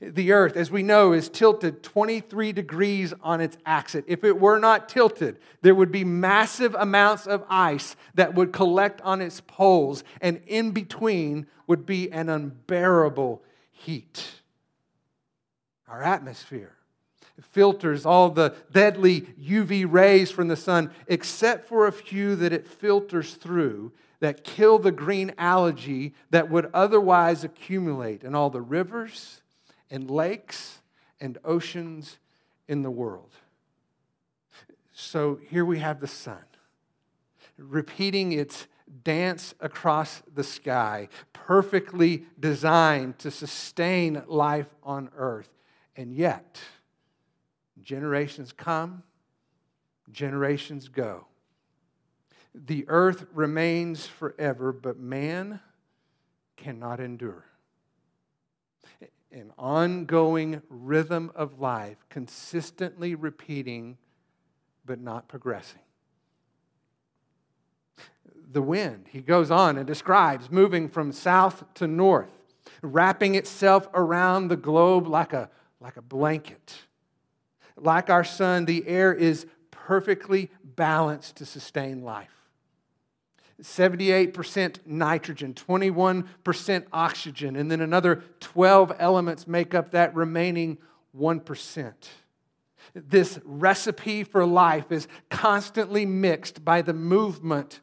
The 0.00 0.32
earth, 0.32 0.56
as 0.56 0.70
we 0.70 0.82
know, 0.82 1.12
is 1.12 1.28
tilted 1.28 1.82
23 1.82 2.52
degrees 2.52 3.14
on 3.22 3.40
its 3.40 3.56
axis. 3.64 4.04
If 4.08 4.24
it 4.24 4.40
were 4.40 4.58
not 4.58 4.88
tilted, 4.88 5.38
there 5.62 5.74
would 5.74 5.92
be 5.92 6.04
massive 6.04 6.74
amounts 6.74 7.26
of 7.26 7.44
ice 7.48 7.94
that 8.14 8.34
would 8.34 8.52
collect 8.52 9.00
on 9.02 9.20
its 9.20 9.40
poles, 9.40 10.02
and 10.20 10.40
in 10.46 10.72
between 10.72 11.46
would 11.66 11.86
be 11.86 12.10
an 12.10 12.28
unbearable 12.28 13.42
heat. 13.70 14.24
Our 15.86 16.02
atmosphere 16.02 16.76
filters 17.40 18.06
all 18.06 18.30
the 18.30 18.54
deadly 18.72 19.22
UV 19.22 19.86
rays 19.90 20.30
from 20.30 20.48
the 20.48 20.56
sun, 20.56 20.90
except 21.06 21.66
for 21.66 21.86
a 21.86 21.92
few 21.92 22.36
that 22.36 22.52
it 22.52 22.66
filters 22.66 23.34
through 23.34 23.92
that 24.20 24.44
kill 24.44 24.78
the 24.78 24.92
green 24.92 25.34
algae 25.36 26.14
that 26.30 26.50
would 26.50 26.70
otherwise 26.72 27.44
accumulate 27.44 28.22
in 28.22 28.34
all 28.34 28.50
the 28.50 28.60
rivers 28.60 29.42
and 29.90 30.10
lakes 30.10 30.80
and 31.20 31.38
oceans 31.44 32.18
in 32.68 32.82
the 32.82 32.90
world. 32.90 33.30
So 34.92 35.40
here 35.50 35.64
we 35.64 35.80
have 35.80 36.00
the 36.00 36.06
sun 36.06 36.44
repeating 37.58 38.32
its 38.32 38.66
dance 39.02 39.54
across 39.60 40.22
the 40.34 40.44
sky, 40.44 41.08
perfectly 41.32 42.24
designed 42.38 43.18
to 43.18 43.30
sustain 43.30 44.22
life 44.26 44.68
on 44.82 45.10
earth. 45.16 45.48
And 45.96 46.12
yet, 46.12 46.60
Generations 47.84 48.50
come, 48.50 49.02
generations 50.10 50.88
go. 50.88 51.26
The 52.54 52.86
earth 52.88 53.26
remains 53.34 54.06
forever, 54.06 54.72
but 54.72 54.98
man 54.98 55.60
cannot 56.56 56.98
endure. 56.98 57.44
An 59.30 59.52
ongoing 59.58 60.62
rhythm 60.70 61.30
of 61.34 61.60
life, 61.60 61.98
consistently 62.08 63.14
repeating, 63.14 63.98
but 64.86 65.00
not 65.00 65.28
progressing. 65.28 65.80
The 68.50 68.62
wind, 68.62 69.06
he 69.10 69.20
goes 69.20 69.50
on 69.50 69.76
and 69.76 69.86
describes 69.86 70.50
moving 70.50 70.88
from 70.88 71.12
south 71.12 71.64
to 71.74 71.86
north, 71.86 72.30
wrapping 72.80 73.34
itself 73.34 73.88
around 73.92 74.48
the 74.48 74.56
globe 74.56 75.06
like 75.06 75.32
a, 75.32 75.50
like 75.80 75.96
a 75.96 76.02
blanket 76.02 76.74
like 77.76 78.10
our 78.10 78.24
sun, 78.24 78.64
the 78.64 78.86
air 78.86 79.12
is 79.12 79.46
perfectly 79.70 80.50
balanced 80.64 81.36
to 81.36 81.46
sustain 81.46 82.02
life. 82.02 82.30
78% 83.62 84.78
nitrogen, 84.84 85.54
21% 85.54 86.84
oxygen, 86.92 87.56
and 87.56 87.70
then 87.70 87.80
another 87.80 88.24
12 88.40 88.92
elements 88.98 89.46
make 89.46 89.74
up 89.74 89.92
that 89.92 90.14
remaining 90.14 90.78
1%. 91.16 91.92
This 92.94 93.38
recipe 93.44 94.24
for 94.24 94.44
life 94.44 94.90
is 94.90 95.08
constantly 95.30 96.04
mixed 96.04 96.64
by 96.64 96.82
the 96.82 96.92
movement 96.92 97.80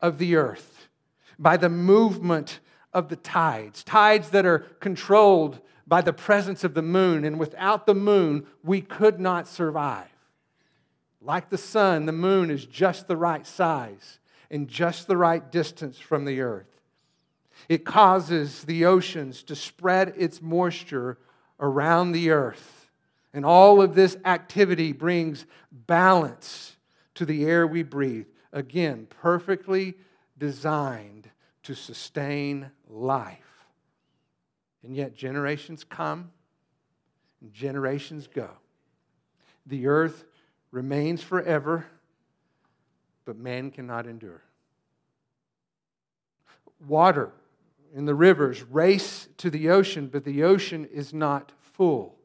of 0.00 0.18
the 0.18 0.36
earth, 0.36 0.88
by 1.38 1.56
the 1.56 1.68
movement 1.70 2.60
of 2.92 3.08
the 3.08 3.16
tides, 3.16 3.82
tides 3.82 4.30
that 4.30 4.46
are 4.46 4.60
controlled 4.80 5.60
by 5.86 6.00
the 6.00 6.12
presence 6.12 6.64
of 6.64 6.74
the 6.74 6.82
moon, 6.82 7.24
and 7.24 7.38
without 7.38 7.86
the 7.86 7.94
moon, 7.94 8.46
we 8.62 8.80
could 8.80 9.20
not 9.20 9.46
survive. 9.46 10.08
Like 11.20 11.50
the 11.50 11.58
sun, 11.58 12.06
the 12.06 12.12
moon 12.12 12.50
is 12.50 12.66
just 12.66 13.08
the 13.08 13.16
right 13.16 13.46
size 13.46 14.18
and 14.50 14.68
just 14.68 15.06
the 15.06 15.16
right 15.16 15.50
distance 15.50 15.98
from 15.98 16.24
the 16.24 16.40
earth. 16.40 16.80
It 17.68 17.84
causes 17.84 18.64
the 18.64 18.84
oceans 18.84 19.42
to 19.44 19.56
spread 19.56 20.14
its 20.16 20.42
moisture 20.42 21.18
around 21.60 22.12
the 22.12 22.30
earth. 22.30 22.90
And 23.32 23.44
all 23.44 23.80
of 23.80 23.94
this 23.94 24.16
activity 24.24 24.92
brings 24.92 25.46
balance 25.72 26.76
to 27.14 27.24
the 27.24 27.44
air 27.44 27.66
we 27.66 27.82
breathe. 27.82 28.26
Again, 28.52 29.06
perfectly 29.08 29.94
designed 30.38 31.30
to 31.62 31.74
sustain 31.74 32.70
life. 32.88 33.43
And 34.84 34.94
yet, 34.94 35.14
generations 35.14 35.82
come 35.82 36.30
and 37.40 37.52
generations 37.52 38.26
go. 38.26 38.50
The 39.66 39.86
earth 39.86 40.24
remains 40.70 41.22
forever, 41.22 41.86
but 43.24 43.38
man 43.38 43.70
cannot 43.70 44.06
endure. 44.06 44.42
Water 46.86 47.32
in 47.94 48.04
the 48.04 48.14
rivers 48.14 48.62
race 48.62 49.28
to 49.38 49.48
the 49.48 49.70
ocean, 49.70 50.08
but 50.08 50.24
the 50.24 50.42
ocean 50.42 50.84
is 50.84 51.14
not 51.14 51.52
full. 51.60 52.16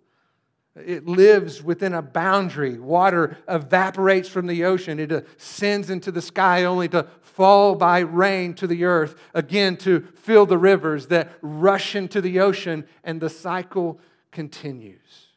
It 0.86 1.08
lives 1.08 1.64
within 1.64 1.94
a 1.94 2.02
boundary. 2.02 2.80
Water 2.80 3.38
evaporates 3.48 4.30
from 4.30 4.48
the 4.48 4.66
ocean. 4.66 5.00
It 5.00 5.12
ascends 5.12 5.90
into 5.90 6.12
the 6.12 6.22
sky 6.22 6.64
only 6.64 6.88
to 6.90 7.08
fall 7.22 7.76
by 7.76 8.00
rain 8.00 8.54
to 8.56 8.68
the 8.68 8.86
earth, 8.86 9.16
again 9.34 9.78
to 9.78 10.02
fill 10.16 10.46
the 10.46 10.58
rivers 10.58 11.08
that 11.08 11.32
rush 11.42 11.96
into 11.96 12.22
the 12.22 12.40
ocean, 12.40 12.86
and 13.04 13.22
the 13.22 13.30
cycle 13.30 14.00
continues. 14.32 15.28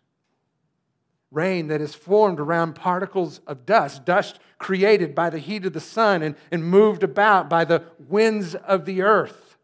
Rain 1.31 1.69
that 1.69 1.81
is 1.81 1.95
formed 1.95 2.41
around 2.41 2.75
particles 2.75 3.41
of 3.47 3.65
dust, 3.65 4.05
dust 4.05 4.39
created 4.59 5.15
by 5.15 5.31
the 5.31 5.39
heat 5.39 5.65
of 5.65 5.73
the 5.73 5.81
sun 5.81 6.23
and, 6.23 6.37
and 6.51 6.65
moved 6.65 7.03
about 7.03 7.49
by 7.49 7.65
the 7.65 7.83
winds 8.09 8.55
of 8.55 8.85
the 8.85 9.03
earth. 9.03 9.57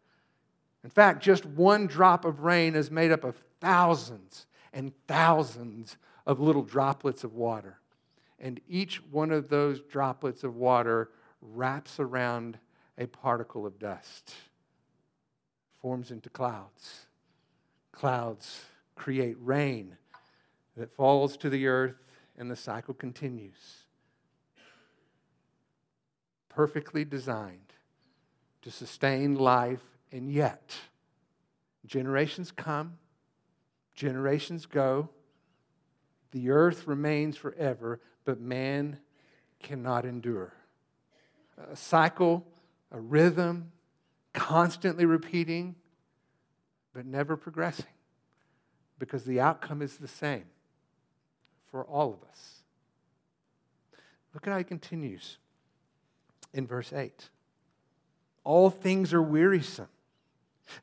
In 0.83 0.89
fact, 0.89 1.21
just 1.21 1.45
one 1.45 1.85
drop 1.87 2.25
of 2.25 2.41
rain 2.41 2.75
is 2.75 2.89
made 2.89 3.11
up 3.11 3.23
of 3.23 3.35
thousands 3.59 4.47
and 4.73 4.93
thousands 5.07 5.97
of 6.25 6.39
little 6.39 6.63
droplets 6.63 7.23
of 7.23 7.33
water. 7.33 7.79
And 8.39 8.61
each 8.67 9.03
one 9.11 9.31
of 9.31 9.49
those 9.49 9.81
droplets 9.81 10.43
of 10.43 10.55
water 10.55 11.09
wraps 11.41 11.99
around 11.99 12.57
a 12.97 13.07
particle 13.07 13.65
of 13.65 13.79
dust, 13.79 14.33
forms 15.81 16.11
into 16.11 16.29
clouds. 16.29 17.05
Clouds 17.91 18.65
create 18.95 19.37
rain 19.39 19.97
that 20.77 20.93
falls 20.95 21.37
to 21.37 21.49
the 21.49 21.67
earth, 21.67 21.95
and 22.37 22.49
the 22.49 22.55
cycle 22.55 22.93
continues. 22.93 23.85
Perfectly 26.47 27.03
designed 27.03 27.73
to 28.61 28.71
sustain 28.71 29.35
life, 29.35 29.83
and 30.11 30.31
yet 30.31 30.75
generations 31.85 32.51
come 32.51 32.97
Generations 33.99 34.65
go, 34.65 35.09
the 36.31 36.51
earth 36.51 36.87
remains 36.87 37.35
forever, 37.35 37.99
but 38.23 38.39
man 38.39 38.97
cannot 39.61 40.05
endure. 40.05 40.53
A 41.69 41.75
cycle, 41.75 42.47
a 42.93 42.99
rhythm, 43.01 43.73
constantly 44.31 45.05
repeating, 45.05 45.75
but 46.93 47.05
never 47.05 47.35
progressing 47.35 47.91
because 48.99 49.25
the 49.25 49.41
outcome 49.41 49.81
is 49.81 49.97
the 49.97 50.07
same 50.07 50.45
for 51.69 51.83
all 51.83 52.13
of 52.13 52.23
us. 52.29 52.61
Look 54.33 54.47
at 54.47 54.51
how 54.51 54.59
he 54.59 54.63
continues 54.63 55.39
in 56.53 56.65
verse 56.65 56.93
8. 56.93 57.31
All 58.45 58.69
things 58.69 59.11
are 59.11 59.21
wearisome 59.21 59.89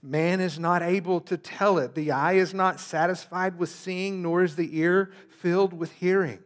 Man 0.02 0.40
is 0.40 0.58
not 0.58 0.82
able 0.82 1.20
to 1.22 1.36
tell 1.36 1.78
it. 1.78 1.94
The 1.94 2.12
eye 2.12 2.34
is 2.34 2.52
not 2.52 2.80
satisfied 2.80 3.58
with 3.58 3.68
seeing, 3.68 4.22
nor 4.22 4.42
is 4.42 4.56
the 4.56 4.78
ear 4.78 5.10
filled 5.40 5.72
with 5.72 5.92
hearing. 5.92 6.40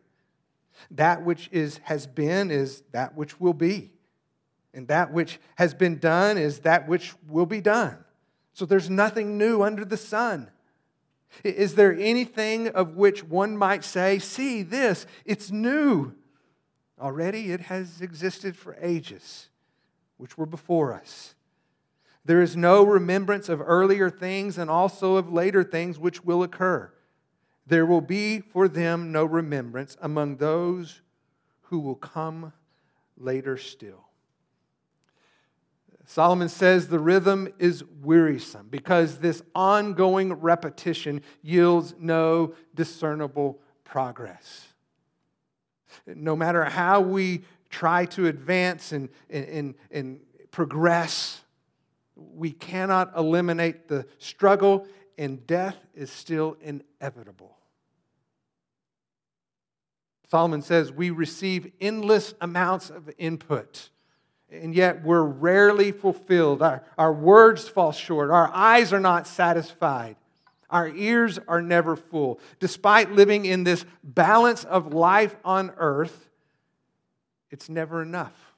That 0.90 1.24
which 1.24 1.48
is, 1.52 1.78
has 1.84 2.06
been 2.06 2.50
is 2.50 2.82
that 2.92 3.16
which 3.16 3.40
will 3.40 3.54
be. 3.54 3.92
And 4.72 4.88
that 4.88 5.12
which 5.12 5.40
has 5.56 5.74
been 5.74 5.98
done 5.98 6.38
is 6.38 6.60
that 6.60 6.88
which 6.88 7.14
will 7.28 7.46
be 7.46 7.60
done. 7.60 7.98
So 8.52 8.64
there's 8.66 8.90
nothing 8.90 9.36
new 9.36 9.62
under 9.62 9.84
the 9.84 9.96
sun. 9.96 10.50
Is 11.44 11.74
there 11.74 11.96
anything 11.96 12.68
of 12.68 12.96
which 12.96 13.22
one 13.22 13.56
might 13.56 13.84
say, 13.84 14.18
See, 14.18 14.62
this, 14.62 15.06
it's 15.24 15.50
new? 15.50 16.14
Already 17.00 17.52
it 17.52 17.62
has 17.62 18.00
existed 18.00 18.56
for 18.56 18.76
ages, 18.80 19.48
which 20.18 20.36
were 20.36 20.46
before 20.46 20.92
us. 20.92 21.34
There 22.30 22.42
is 22.42 22.56
no 22.56 22.84
remembrance 22.84 23.48
of 23.48 23.60
earlier 23.60 24.08
things 24.08 24.56
and 24.56 24.70
also 24.70 25.16
of 25.16 25.32
later 25.32 25.64
things 25.64 25.98
which 25.98 26.24
will 26.24 26.44
occur. 26.44 26.92
There 27.66 27.84
will 27.84 28.00
be 28.00 28.38
for 28.38 28.68
them 28.68 29.10
no 29.10 29.24
remembrance 29.24 29.96
among 30.00 30.36
those 30.36 31.00
who 31.62 31.80
will 31.80 31.96
come 31.96 32.52
later 33.16 33.56
still. 33.56 34.04
Solomon 36.06 36.48
says 36.48 36.86
the 36.86 37.00
rhythm 37.00 37.52
is 37.58 37.82
wearisome 38.00 38.68
because 38.68 39.18
this 39.18 39.42
ongoing 39.52 40.34
repetition 40.34 41.22
yields 41.42 41.96
no 41.98 42.54
discernible 42.76 43.58
progress. 43.82 44.68
No 46.06 46.36
matter 46.36 46.62
how 46.62 47.00
we 47.00 47.42
try 47.70 48.04
to 48.04 48.28
advance 48.28 48.92
and, 48.92 49.08
and, 49.28 49.74
and, 49.90 50.20
progress, 50.52 51.40
we 52.34 52.52
cannot 52.52 53.16
eliminate 53.16 53.88
the 53.88 54.06
struggle, 54.18 54.86
and 55.18 55.46
death 55.46 55.76
is 55.94 56.10
still 56.10 56.56
inevitable. 56.60 57.56
Solomon 60.30 60.62
says 60.62 60.92
we 60.92 61.10
receive 61.10 61.72
endless 61.80 62.34
amounts 62.40 62.90
of 62.90 63.10
input, 63.18 63.90
and 64.50 64.74
yet 64.74 65.02
we're 65.02 65.24
rarely 65.24 65.90
fulfilled. 65.90 66.62
Our, 66.62 66.84
our 66.96 67.12
words 67.12 67.68
fall 67.68 67.92
short, 67.92 68.30
our 68.30 68.50
eyes 68.54 68.92
are 68.92 69.00
not 69.00 69.26
satisfied. 69.26 70.16
Our 70.70 70.88
ears 70.88 71.38
are 71.48 71.60
never 71.60 71.96
full. 71.96 72.38
Despite 72.60 73.10
living 73.10 73.44
in 73.44 73.64
this 73.64 73.84
balance 74.04 74.62
of 74.62 74.94
life 74.94 75.34
on 75.44 75.72
earth, 75.76 76.28
it's 77.50 77.68
never 77.68 78.02
enough. 78.02 78.49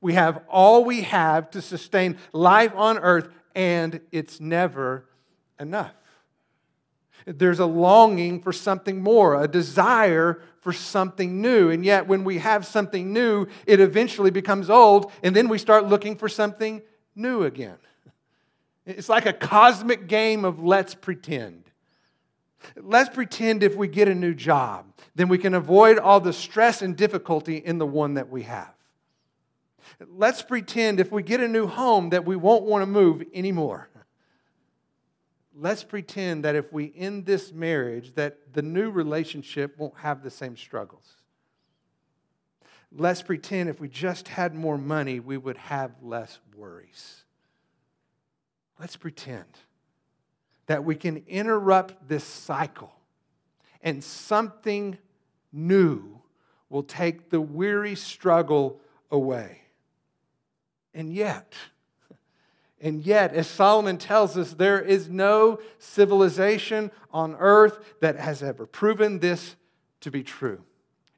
We 0.00 0.14
have 0.14 0.42
all 0.48 0.84
we 0.84 1.02
have 1.02 1.50
to 1.50 1.62
sustain 1.62 2.16
life 2.32 2.72
on 2.74 2.98
earth, 2.98 3.28
and 3.54 4.00
it's 4.12 4.40
never 4.40 5.04
enough. 5.58 5.94
There's 7.26 7.58
a 7.58 7.66
longing 7.66 8.40
for 8.40 8.52
something 8.52 9.02
more, 9.02 9.42
a 9.42 9.46
desire 9.46 10.40
for 10.60 10.72
something 10.72 11.40
new. 11.42 11.70
And 11.70 11.84
yet, 11.84 12.06
when 12.06 12.24
we 12.24 12.38
have 12.38 12.66
something 12.66 13.12
new, 13.12 13.46
it 13.66 13.80
eventually 13.80 14.30
becomes 14.30 14.70
old, 14.70 15.12
and 15.22 15.36
then 15.36 15.48
we 15.48 15.58
start 15.58 15.86
looking 15.86 16.16
for 16.16 16.28
something 16.28 16.82
new 17.14 17.42
again. 17.42 17.76
It's 18.86 19.08
like 19.08 19.26
a 19.26 19.32
cosmic 19.32 20.06
game 20.06 20.44
of 20.44 20.62
let's 20.62 20.94
pretend. 20.94 21.64
Let's 22.76 23.14
pretend 23.14 23.62
if 23.62 23.76
we 23.76 23.88
get 23.88 24.08
a 24.08 24.14
new 24.14 24.34
job, 24.34 24.86
then 25.14 25.28
we 25.28 25.38
can 25.38 25.54
avoid 25.54 25.98
all 25.98 26.20
the 26.20 26.32
stress 26.32 26.82
and 26.82 26.96
difficulty 26.96 27.56
in 27.56 27.78
the 27.78 27.86
one 27.86 28.14
that 28.14 28.30
we 28.30 28.42
have. 28.42 28.72
Let's 30.08 30.42
pretend 30.42 31.00
if 31.00 31.10
we 31.10 31.22
get 31.22 31.40
a 31.40 31.48
new 31.48 31.66
home 31.66 32.10
that 32.10 32.24
we 32.24 32.36
won't 32.36 32.64
want 32.64 32.82
to 32.82 32.86
move 32.86 33.22
anymore. 33.34 33.88
Let's 35.54 35.84
pretend 35.84 36.44
that 36.44 36.54
if 36.54 36.72
we 36.72 36.92
end 36.96 37.26
this 37.26 37.52
marriage 37.52 38.14
that 38.14 38.52
the 38.52 38.62
new 38.62 38.90
relationship 38.90 39.76
won't 39.78 39.98
have 39.98 40.22
the 40.22 40.30
same 40.30 40.56
struggles. 40.56 41.16
Let's 42.92 43.22
pretend 43.22 43.68
if 43.68 43.80
we 43.80 43.88
just 43.88 44.28
had 44.28 44.54
more 44.54 44.78
money, 44.78 45.20
we 45.20 45.36
would 45.36 45.56
have 45.58 45.92
less 46.02 46.38
worries. 46.56 47.24
Let's 48.78 48.96
pretend 48.96 49.44
that 50.66 50.84
we 50.84 50.94
can 50.94 51.24
interrupt 51.28 52.08
this 52.08 52.24
cycle 52.24 52.92
and 53.82 54.02
something 54.02 54.98
new 55.52 56.20
will 56.68 56.82
take 56.82 57.30
the 57.30 57.40
weary 57.40 57.94
struggle 57.94 58.80
away. 59.10 59.59
And 60.92 61.12
yet, 61.12 61.54
and 62.80 63.04
yet, 63.04 63.34
as 63.34 63.46
Solomon 63.46 63.98
tells 63.98 64.38
us, 64.38 64.54
there 64.54 64.80
is 64.80 65.08
no 65.10 65.58
civilization 65.78 66.90
on 67.10 67.36
earth 67.38 67.78
that 68.00 68.16
has 68.16 68.42
ever 68.42 68.66
proven 68.66 69.18
this 69.18 69.56
to 70.00 70.10
be 70.10 70.22
true. 70.22 70.64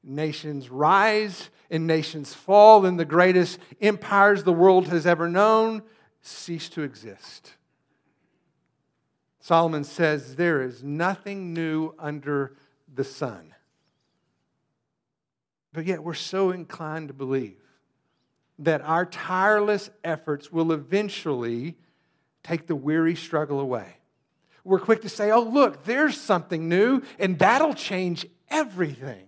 Nations 0.02 0.70
rise 0.70 1.50
and 1.70 1.86
nations 1.86 2.34
fall, 2.34 2.84
and 2.84 2.98
the 2.98 3.04
greatest 3.04 3.60
empires 3.80 4.42
the 4.42 4.52
world 4.52 4.88
has 4.88 5.06
ever 5.06 5.28
known 5.28 5.82
cease 6.20 6.68
to 6.70 6.82
exist. 6.82 7.54
Solomon 9.38 9.84
says 9.84 10.34
there 10.34 10.62
is 10.62 10.82
nothing 10.82 11.54
new 11.54 11.94
under 11.98 12.56
the 12.92 13.04
sun. 13.04 13.54
But 15.72 15.86
yet, 15.86 16.02
we're 16.02 16.14
so 16.14 16.50
inclined 16.50 17.08
to 17.08 17.14
believe 17.14 17.61
that 18.64 18.80
our 18.82 19.04
tireless 19.04 19.90
efforts 20.04 20.52
will 20.52 20.72
eventually 20.72 21.76
take 22.42 22.66
the 22.66 22.76
weary 22.76 23.14
struggle 23.14 23.60
away. 23.60 23.96
We're 24.64 24.78
quick 24.78 25.02
to 25.02 25.08
say, 25.08 25.30
oh, 25.30 25.42
look, 25.42 25.84
there's 25.84 26.20
something 26.20 26.68
new, 26.68 27.02
and 27.18 27.38
that'll 27.38 27.74
change 27.74 28.26
everything. 28.48 29.26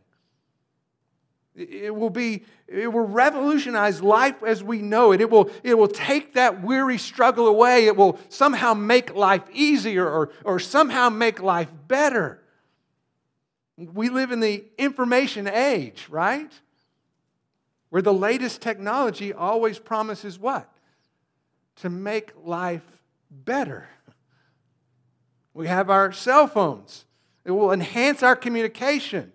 It 1.57 1.94
will 1.94 2.11
be, 2.11 2.44
it 2.66 2.92
will 2.92 3.07
revolutionize 3.07 4.03
life 4.03 4.42
as 4.42 4.62
we 4.62 4.79
know 4.83 5.12
it. 5.12 5.20
It 5.20 5.31
will, 5.31 5.51
it 5.62 5.79
will 5.79 5.88
take 5.88 6.35
that 6.35 6.62
weary 6.62 6.99
struggle 6.99 7.47
away. 7.47 7.87
It 7.87 7.97
will 7.97 8.18
somehow 8.29 8.75
make 8.75 9.14
life 9.14 9.42
easier 9.53 10.09
or, 10.09 10.31
or 10.44 10.59
somehow 10.59 11.11
make 11.11 11.40
life 11.40 11.70
better. 11.87 12.42
We 13.77 14.09
live 14.09 14.33
in 14.33 14.40
the 14.40 14.64
information 14.79 15.47
age, 15.49 16.07
right? 16.09 16.53
Where 17.94 18.02
the 18.02 18.12
latest 18.12 18.61
technology 18.61 19.33
always 19.33 19.78
promises 19.78 20.37
what? 20.37 20.68
To 21.76 21.88
make 21.88 22.33
life 22.42 22.83
better. 23.30 23.88
We 25.52 25.68
have 25.68 25.90
our 25.90 26.11
cell 26.11 26.48
phones, 26.48 27.04
it 27.44 27.52
will 27.52 27.70
enhance 27.70 28.24
our 28.24 28.35
communication. 28.35 29.33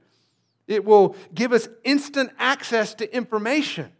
It 0.68 0.84
will 0.84 1.16
give 1.34 1.54
us 1.54 1.70
instant 1.86 2.32
access 2.38 2.94
to 2.96 3.16
information. 3.16 3.94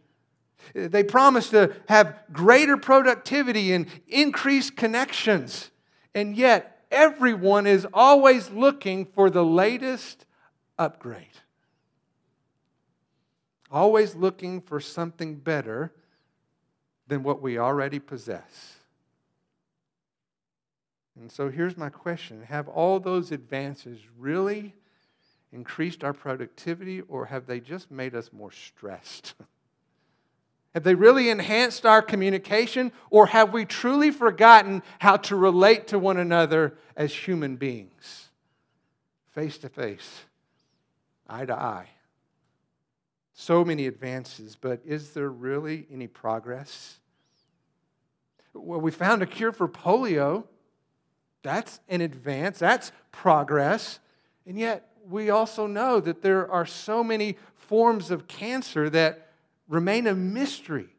They 0.74 1.04
promise 1.04 1.48
to 1.50 1.74
have 1.88 2.18
greater 2.30 2.76
productivity 2.76 3.72
and 3.72 3.86
increased 4.08 4.76
connections. 4.76 5.70
And 6.14 6.36
yet, 6.36 6.84
everyone 6.90 7.66
is 7.66 7.86
always 7.94 8.50
looking 8.50 9.06
for 9.06 9.30
the 9.30 9.42
latest 9.42 10.26
upgrade. 10.78 11.28
Always 13.70 14.16
looking 14.16 14.60
for 14.60 14.80
something 14.80 15.36
better 15.36 15.92
than 17.06 17.22
what 17.22 17.40
we 17.40 17.58
already 17.58 17.98
possess. 17.98 18.80
And 21.20 21.30
so 21.30 21.50
here's 21.50 21.76
my 21.76 21.90
question 21.90 22.42
Have 22.44 22.68
all 22.68 22.98
those 22.98 23.30
advances 23.30 24.00
really 24.18 24.74
increased 25.52 26.02
our 26.04 26.12
productivity, 26.12 27.02
or 27.02 27.26
have 27.26 27.46
they 27.46 27.60
just 27.60 27.90
made 27.90 28.14
us 28.14 28.32
more 28.32 28.52
stressed? 28.52 29.34
have 30.74 30.84
they 30.84 30.94
really 30.94 31.28
enhanced 31.28 31.84
our 31.84 32.00
communication, 32.00 32.92
or 33.10 33.26
have 33.26 33.52
we 33.52 33.64
truly 33.64 34.10
forgotten 34.10 34.82
how 35.00 35.16
to 35.16 35.36
relate 35.36 35.88
to 35.88 35.98
one 35.98 36.16
another 36.16 36.74
as 36.96 37.12
human 37.12 37.56
beings? 37.56 38.30
Face 39.32 39.58
to 39.58 39.68
face, 39.68 40.24
eye 41.28 41.44
to 41.44 41.54
eye. 41.54 41.88
So 43.40 43.64
many 43.64 43.86
advances, 43.86 44.54
but 44.54 44.82
is 44.84 45.14
there 45.14 45.30
really 45.30 45.86
any 45.90 46.06
progress? 46.06 46.98
Well, 48.52 48.82
we 48.82 48.90
found 48.90 49.22
a 49.22 49.26
cure 49.26 49.50
for 49.50 49.66
polio. 49.66 50.44
That's 51.42 51.80
an 51.88 52.02
advance, 52.02 52.58
that's 52.58 52.92
progress. 53.12 53.98
And 54.44 54.58
yet, 54.58 54.90
we 55.08 55.30
also 55.30 55.66
know 55.66 56.00
that 56.00 56.20
there 56.20 56.50
are 56.50 56.66
so 56.66 57.02
many 57.02 57.38
forms 57.54 58.10
of 58.10 58.28
cancer 58.28 58.90
that 58.90 59.28
remain 59.68 60.06
a 60.06 60.14
mystery. 60.14 60.90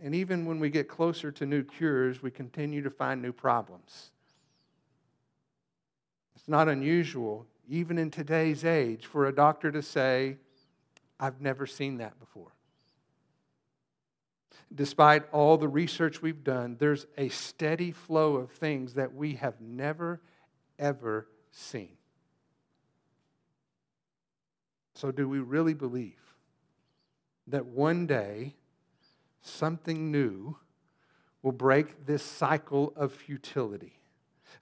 And 0.00 0.16
even 0.16 0.46
when 0.46 0.58
we 0.58 0.68
get 0.68 0.88
closer 0.88 1.30
to 1.30 1.46
new 1.46 1.62
cures, 1.62 2.24
we 2.24 2.32
continue 2.32 2.82
to 2.82 2.90
find 2.90 3.22
new 3.22 3.32
problems. 3.32 4.10
It's 6.34 6.48
not 6.48 6.68
unusual, 6.68 7.46
even 7.68 7.98
in 7.98 8.10
today's 8.10 8.64
age, 8.64 9.06
for 9.06 9.26
a 9.26 9.34
doctor 9.34 9.70
to 9.72 9.82
say, 9.82 10.36
I've 11.18 11.40
never 11.40 11.66
seen 11.66 11.98
that 11.98 12.18
before. 12.18 12.52
Despite 14.74 15.24
all 15.32 15.56
the 15.58 15.68
research 15.68 16.22
we've 16.22 16.42
done, 16.42 16.76
there's 16.78 17.06
a 17.18 17.28
steady 17.28 17.92
flow 17.92 18.36
of 18.36 18.50
things 18.50 18.94
that 18.94 19.14
we 19.14 19.34
have 19.34 19.60
never 19.60 20.20
ever 20.78 21.28
seen. 21.50 21.96
So, 24.94 25.10
do 25.10 25.28
we 25.28 25.38
really 25.38 25.74
believe 25.74 26.20
that 27.46 27.66
one 27.66 28.06
day 28.06 28.54
something 29.40 30.10
new 30.10 30.56
will 31.42 31.52
break 31.52 32.06
this 32.06 32.22
cycle 32.22 32.92
of 32.96 33.12
futility? 33.12 34.01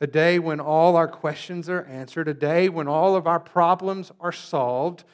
A 0.00 0.06
day 0.06 0.38
when 0.38 0.60
all 0.60 0.96
our 0.96 1.08
questions 1.08 1.68
are 1.68 1.84
answered, 1.84 2.28
a 2.28 2.34
day 2.34 2.68
when 2.68 2.88
all 2.88 3.16
of 3.16 3.26
our 3.26 3.40
problems 3.40 4.12
are 4.20 4.32
solved, 4.32 5.04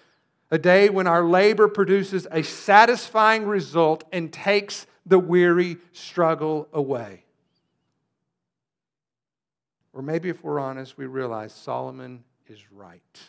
a 0.51 0.59
day 0.59 0.89
when 0.89 1.07
our 1.07 1.25
labor 1.25 1.69
produces 1.69 2.27
a 2.31 2.43
satisfying 2.43 3.47
result 3.47 4.05
and 4.13 4.33
takes 4.33 4.87
the 5.05 5.19
weary 5.19 5.79
struggle 5.93 6.69
away. 6.73 7.25
Or 9.93 10.03
maybe 10.03 10.29
if 10.29 10.45
we're 10.45 10.61
honest, 10.61 10.99
we 10.99 11.07
realize 11.07 11.53
Solomon 11.53 12.23
is 12.49 12.61
right. 12.71 13.21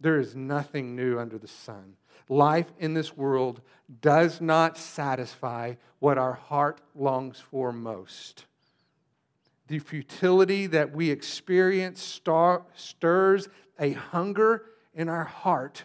There 0.00 0.18
is 0.18 0.36
nothing 0.36 0.94
new 0.94 1.18
under 1.18 1.38
the 1.38 1.48
sun. 1.48 1.96
Life 2.28 2.72
in 2.78 2.94
this 2.94 3.16
world 3.16 3.60
does 4.00 4.40
not 4.40 4.76
satisfy 4.78 5.74
what 5.98 6.18
our 6.18 6.34
heart 6.34 6.80
longs 6.94 7.40
for 7.40 7.72
most. 7.72 8.44
The 9.68 9.78
futility 9.78 10.66
that 10.68 10.94
we 10.94 11.10
experience 11.10 12.02
star, 12.02 12.62
stirs 12.74 13.48
a 13.78 13.92
hunger 13.92 14.64
in 14.94 15.08
our 15.08 15.24
heart 15.24 15.84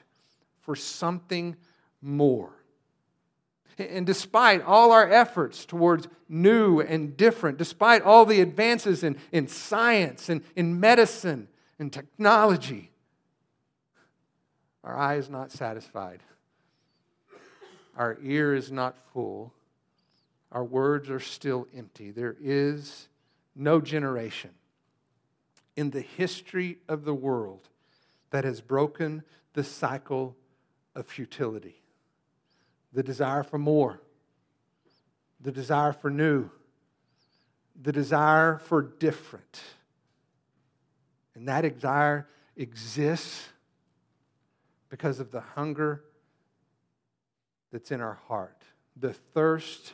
for 0.62 0.76
something 0.76 1.56
more. 2.02 2.52
And 3.78 4.06
despite 4.06 4.62
all 4.62 4.92
our 4.92 5.10
efforts 5.10 5.66
towards 5.66 6.08
new 6.30 6.80
and 6.80 7.18
different, 7.18 7.58
despite 7.58 8.04
all 8.04 8.26
the 8.26 8.42
advances 8.42 9.04
in, 9.04 9.18
in 9.32 9.48
science 9.48 10.30
and 10.30 10.44
in 10.56 10.80
medicine 10.80 11.48
and 11.80 11.92
technology, 11.92 12.92
our 14.84 14.96
eye 14.98 15.16
is 15.16 15.30
not 15.30 15.52
satisfied. 15.52 16.22
Our 17.96 18.18
ear 18.22 18.56
is 18.56 18.72
not 18.72 18.96
full. 19.14 19.54
Our 20.52 20.64
words 20.64 21.10
are 21.10 21.20
still 21.20 21.68
empty. 21.76 22.12
There 22.12 22.36
is 22.42 23.08
no 23.56 23.82
generation 23.82 24.52
in 25.76 25.92
the 25.92 26.02
history 26.02 26.78
of 26.88 27.06
the 27.06 27.14
world 27.14 27.70
that 28.30 28.44
has 28.44 28.62
broken 28.62 29.24
the 29.54 29.64
cycle 29.64 30.36
of 30.96 31.06
futility 31.06 31.82
the 32.94 33.04
desire 33.04 33.44
for 33.44 33.58
more, 33.58 34.02
the 35.40 35.52
desire 35.52 35.94
for 35.94 36.10
new, 36.10 36.50
the 37.82 37.92
desire 37.92 38.58
for 38.58 38.82
different. 38.82 39.62
And 41.36 41.48
that 41.48 41.62
desire 41.62 42.28
exists 42.58 43.48
because 44.90 45.20
of 45.20 45.32
the 45.32 45.40
hunger 45.40 46.04
that's 47.72 47.92
in 47.92 48.02
our 48.02 48.20
heart, 48.28 48.62
the 48.98 49.14
thirst 49.14 49.94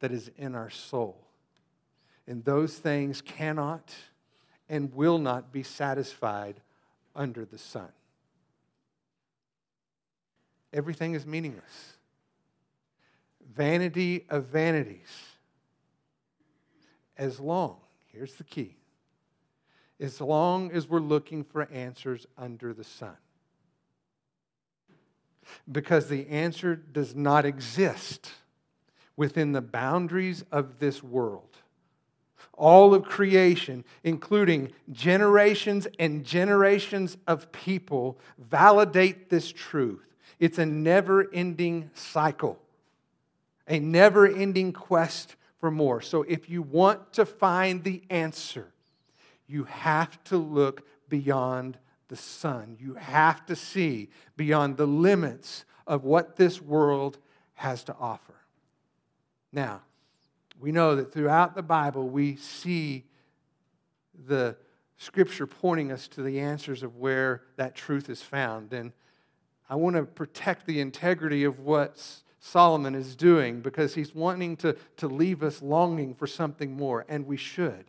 that 0.00 0.12
is 0.12 0.30
in 0.36 0.54
our 0.54 0.70
soul. 0.70 1.29
And 2.30 2.44
those 2.44 2.78
things 2.78 3.20
cannot 3.20 3.92
and 4.68 4.94
will 4.94 5.18
not 5.18 5.50
be 5.50 5.64
satisfied 5.64 6.60
under 7.12 7.44
the 7.44 7.58
sun. 7.58 7.88
Everything 10.72 11.14
is 11.14 11.26
meaningless 11.26 11.94
vanity 13.52 14.26
of 14.30 14.44
vanities. 14.44 15.10
As 17.18 17.40
long, 17.40 17.78
here's 18.12 18.34
the 18.34 18.44
key, 18.44 18.76
as 19.98 20.20
long 20.20 20.70
as 20.70 20.88
we're 20.88 21.00
looking 21.00 21.42
for 21.42 21.68
answers 21.72 22.28
under 22.38 22.72
the 22.72 22.84
sun. 22.84 23.16
Because 25.70 26.08
the 26.08 26.28
answer 26.28 26.76
does 26.76 27.16
not 27.16 27.44
exist 27.44 28.30
within 29.16 29.50
the 29.50 29.60
boundaries 29.60 30.44
of 30.52 30.78
this 30.78 31.02
world. 31.02 31.49
All 32.60 32.94
of 32.94 33.04
creation, 33.04 33.84
including 34.04 34.72
generations 34.92 35.86
and 35.98 36.24
generations 36.24 37.16
of 37.26 37.50
people, 37.52 38.18
validate 38.38 39.30
this 39.30 39.50
truth. 39.50 40.06
It's 40.38 40.58
a 40.58 40.66
never 40.66 41.28
ending 41.32 41.90
cycle 41.94 42.60
a 43.70 43.78
never 43.78 44.26
ending 44.26 44.72
quest 44.72 45.36
for 45.58 45.70
more. 45.70 46.00
So, 46.02 46.22
if 46.24 46.50
you 46.50 46.60
want 46.60 47.12
to 47.14 47.24
find 47.24 47.82
the 47.84 48.02
answer, 48.10 48.66
you 49.46 49.64
have 49.64 50.22
to 50.24 50.36
look 50.36 50.86
beyond 51.08 51.78
the 52.08 52.16
sun. 52.16 52.76
You 52.80 52.94
have 52.94 53.46
to 53.46 53.56
see 53.56 54.10
beyond 54.36 54.76
the 54.76 54.86
limits 54.86 55.64
of 55.86 56.04
what 56.04 56.36
this 56.36 56.60
world 56.60 57.18
has 57.54 57.84
to 57.84 57.96
offer. 58.00 58.34
Now, 59.52 59.82
we 60.60 60.72
know 60.72 60.94
that 60.96 61.12
throughout 61.12 61.54
the 61.54 61.62
Bible, 61.62 62.08
we 62.08 62.36
see 62.36 63.04
the 64.26 64.56
scripture 64.98 65.46
pointing 65.46 65.90
us 65.90 66.06
to 66.08 66.22
the 66.22 66.40
answers 66.40 66.82
of 66.82 66.96
where 66.96 67.42
that 67.56 67.74
truth 67.74 68.10
is 68.10 68.20
found. 68.20 68.72
And 68.72 68.92
I 69.68 69.76
want 69.76 69.96
to 69.96 70.02
protect 70.02 70.66
the 70.66 70.80
integrity 70.80 71.44
of 71.44 71.60
what's 71.60 72.22
Solomon 72.38 72.94
is 72.94 73.16
doing 73.16 73.60
because 73.60 73.94
he's 73.94 74.14
wanting 74.14 74.56
to, 74.58 74.76
to 74.98 75.08
leave 75.08 75.42
us 75.42 75.62
longing 75.62 76.14
for 76.14 76.26
something 76.26 76.72
more, 76.72 77.06
and 77.08 77.26
we 77.26 77.36
should. 77.36 77.86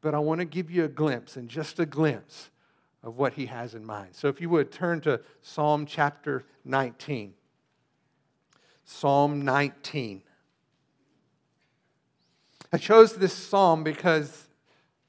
But 0.00 0.14
I 0.14 0.18
want 0.18 0.40
to 0.40 0.44
give 0.44 0.70
you 0.70 0.84
a 0.84 0.88
glimpse, 0.88 1.36
and 1.36 1.48
just 1.48 1.78
a 1.78 1.86
glimpse, 1.86 2.50
of 3.02 3.16
what 3.18 3.34
he 3.34 3.46
has 3.46 3.74
in 3.74 3.84
mind. 3.84 4.08
So 4.12 4.28
if 4.28 4.40
you 4.40 4.50
would 4.50 4.72
turn 4.72 5.00
to 5.02 5.20
Psalm 5.40 5.86
chapter 5.86 6.44
19. 6.64 7.34
Psalm 8.84 9.44
19. 9.44 10.22
I 12.72 12.78
chose 12.78 13.14
this 13.14 13.32
psalm 13.32 13.84
because 13.84 14.48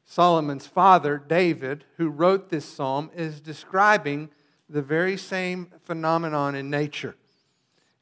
Solomon's 0.06 0.68
father, 0.68 1.18
David, 1.18 1.84
who 1.98 2.10
wrote 2.10 2.50
this 2.50 2.66
psalm, 2.66 3.12
is 3.16 3.42
describing 3.42 4.30
the 4.70 4.82
very 4.82 5.18
same 5.18 5.72
phenomenon 5.84 6.56
in 6.56 6.70
nature. 6.70 7.16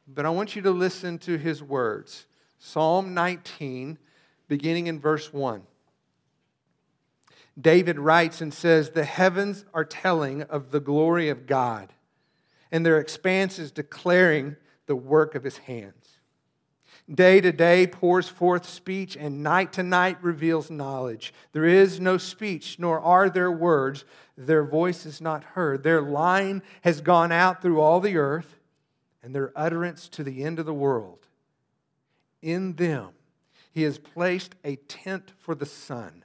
But 0.08 0.26
I 0.26 0.30
want 0.30 0.56
you 0.56 0.62
to 0.64 0.72
listen 0.72 1.18
to 1.20 1.38
his 1.38 1.64
words. 1.64 2.28
Psalm 2.60 3.14
19, 3.14 3.98
beginning 4.48 4.88
in 4.88 5.00
verse 5.00 5.34
1. 5.34 5.64
David 7.60 7.98
writes 7.98 8.42
and 8.42 8.54
says, 8.54 8.92
The 8.92 9.06
heavens 9.06 9.66
are 9.74 9.86
telling 9.86 10.44
of 10.44 10.72
the 10.72 10.80
glory 10.80 11.30
of 11.30 11.48
God, 11.48 11.94
and 12.72 12.86
their 12.86 13.00
expanse 13.00 13.58
is 13.58 13.72
declaring 13.72 14.58
the 14.88 14.96
work 14.96 15.36
of 15.36 15.44
his 15.44 15.58
hands. 15.60 16.05
Day 17.14 17.40
to 17.40 17.52
day 17.52 17.86
pours 17.86 18.28
forth 18.28 18.68
speech, 18.68 19.16
and 19.16 19.44
night 19.44 19.74
to 19.74 19.84
night 19.84 20.18
reveals 20.24 20.72
knowledge. 20.72 21.34
There 21.52 21.66
is 21.66 22.00
no 22.00 22.18
speech, 22.18 22.80
nor 22.80 23.00
are 23.00 23.30
there 23.30 23.52
words. 23.52 24.06
Their 24.36 24.64
voice 24.64 25.06
is 25.06 25.22
not 25.22 25.44
heard. 25.44 25.84
Their 25.84 26.02
line 26.02 26.64
has 26.82 27.02
gone 27.02 27.32
out 27.32 27.62
through 27.62 27.80
all 27.80 28.00
the 28.00 28.18
earth, 28.18 28.60
and 29.22 29.36
their 29.36 29.52
utterance 29.56 30.10
to 30.10 30.24
the 30.24 30.44
end 30.44 30.58
of 30.58 30.66
the 30.66 30.74
world. 30.74 31.28
In 32.42 32.74
them 32.74 33.10
he 33.72 33.84
has 33.84 34.00
placed 34.00 34.56
a 34.64 34.78
tent 34.78 35.34
for 35.38 35.54
the 35.54 35.66
sun, 35.66 36.24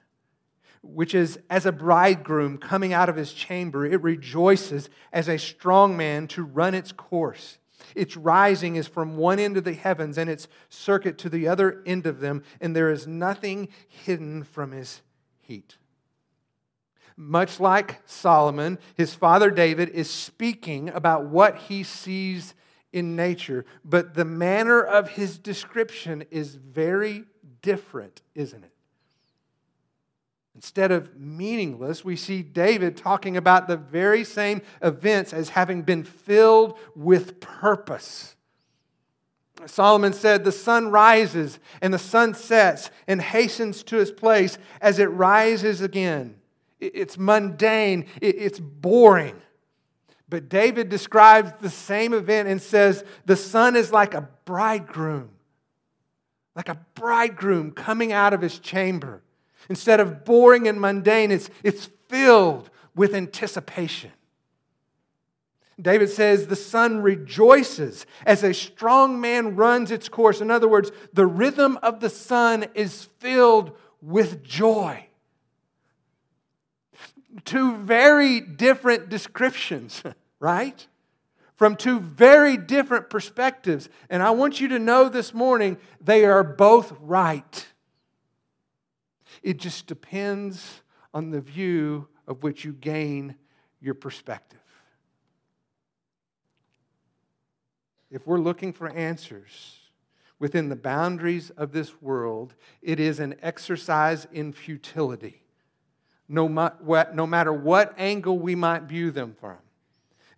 which 0.82 1.14
is 1.14 1.38
as 1.50 1.66
a 1.66 1.72
bridegroom 1.72 2.56
coming 2.56 2.94
out 2.94 3.08
of 3.10 3.16
his 3.16 3.34
chamber. 3.34 3.84
It 3.84 4.02
rejoices 4.02 4.88
as 5.12 5.28
a 5.28 5.38
strong 5.38 5.94
man 5.96 6.26
to 6.28 6.42
run 6.42 6.74
its 6.74 6.92
course. 6.92 7.58
Its 7.94 8.16
rising 8.16 8.76
is 8.76 8.87
from 8.87 9.16
one 9.16 9.38
end 9.38 9.57
of 9.57 9.64
the 9.64 9.74
heavens 9.74 10.18
and 10.18 10.29
its 10.31 10.48
circuit 10.68 11.18
to 11.18 11.29
the 11.29 11.48
other 11.48 11.83
end 11.87 12.07
of 12.07 12.20
them, 12.20 12.42
and 12.61 12.74
there 12.74 12.90
is 12.90 13.07
nothing 13.07 13.68
hidden 13.88 14.44
from 14.44 14.72
his 14.72 15.03
heat. 15.40 15.76
Much 17.16 17.61
like 17.61 18.00
Solomon, 18.07 18.79
his 18.94 19.14
father 19.14 19.50
David 19.50 19.90
is 19.90 20.09
speaking 20.09 20.88
about 20.88 21.26
what 21.26 21.57
he 21.57 21.83
sees 21.83 22.55
in 22.92 23.14
nature, 23.14 23.64
but 23.85 24.14
the 24.14 24.24
manner 24.24 24.81
of 24.83 25.11
his 25.11 25.38
description 25.38 26.24
is 26.31 26.55
very 26.55 27.24
different, 27.62 28.22
isn't 28.35 28.64
it? 28.64 28.72
Instead 30.54 30.90
of 30.90 31.16
meaningless, 31.16 32.04
we 32.04 32.16
see 32.16 32.42
David 32.42 32.96
talking 32.96 33.36
about 33.36 33.68
the 33.68 33.76
very 33.76 34.24
same 34.24 34.62
events 34.82 35.32
as 35.32 35.50
having 35.50 35.82
been 35.82 36.04
filled 36.04 36.78
with 36.94 37.40
purpose. 37.40 38.34
Solomon 39.66 40.12
said, 40.12 40.44
The 40.44 40.52
sun 40.52 40.90
rises 40.90 41.58
and 41.80 41.94
the 41.94 41.98
sun 41.98 42.34
sets 42.34 42.90
and 43.06 43.20
hastens 43.20 43.82
to 43.84 43.98
its 43.98 44.10
place 44.10 44.58
as 44.80 44.98
it 44.98 45.06
rises 45.06 45.80
again. 45.80 46.36
It's 46.80 47.18
mundane, 47.18 48.06
it's 48.20 48.58
boring. 48.58 49.40
But 50.28 50.48
David 50.48 50.88
describes 50.88 51.52
the 51.60 51.70
same 51.70 52.14
event 52.14 52.48
and 52.48 52.62
says, 52.62 53.04
The 53.26 53.36
sun 53.36 53.76
is 53.76 53.92
like 53.92 54.14
a 54.14 54.28
bridegroom, 54.44 55.30
like 56.54 56.68
a 56.68 56.78
bridegroom 56.94 57.72
coming 57.72 58.12
out 58.12 58.32
of 58.32 58.40
his 58.40 58.58
chamber. 58.58 59.22
Instead 59.70 60.00
of 60.00 60.24
boring 60.24 60.66
and 60.66 60.80
mundane, 60.80 61.30
it's, 61.30 61.48
it's 61.62 61.88
filled 62.09 62.68
with 62.96 63.14
anticipation. 63.14 64.11
David 65.80 66.11
says, 66.11 66.48
The 66.48 66.56
sun 66.56 67.02
rejoices 67.02 68.04
as 68.26 68.42
a 68.42 68.52
strong 68.52 69.20
man 69.20 69.54
runs 69.54 69.92
its 69.92 70.09
course. 70.09 70.40
In 70.40 70.50
other 70.50 70.66
words, 70.66 70.90
the 71.12 71.24
rhythm 71.24 71.78
of 71.85 72.00
the 72.00 72.11
sun 72.11 72.66
is 72.74 73.04
filled 73.20 73.70
with 74.02 74.42
joy. 74.42 75.06
Two 77.44 77.76
very 77.76 78.40
different 78.40 79.09
descriptions, 79.09 80.02
right? 80.40 80.85
From 81.54 81.76
two 81.76 82.00
very 82.00 82.56
different 82.56 83.09
perspectives. 83.09 83.88
And 84.11 84.20
I 84.20 84.30
want 84.30 84.61
you 84.61 84.66
to 84.66 84.80
know 84.80 85.09
this 85.09 85.33
morning, 85.33 85.78
they 86.00 86.24
are 86.24 86.42
both 86.42 86.92
right. 87.00 87.68
It 89.42 89.59
just 89.59 89.87
depends 89.87 90.83
on 91.12 91.31
the 91.31 91.40
view 91.40 92.09
of 92.26 92.42
which 92.42 92.64
you 92.64 92.72
gain 92.72 93.35
your 93.81 93.94
perspective. 93.94 94.59
If 98.11 98.26
we're 98.26 98.38
looking 98.38 98.72
for 98.72 98.88
answers 98.88 99.79
within 100.38 100.68
the 100.68 100.76
boundaries 100.76 101.50
of 101.50 101.72
this 101.72 102.00
world, 102.03 102.55
it 102.83 102.98
is 102.98 103.20
an 103.20 103.37
exercise 103.42 104.26
in 104.33 104.53
futility, 104.53 105.42
no, 106.29 106.48
no 107.12 107.26
matter 107.26 107.53
what 107.53 107.94
angle 107.98 108.38
we 108.38 108.55
might 108.55 108.83
view 108.83 109.11
them 109.11 109.37
from 109.38 109.59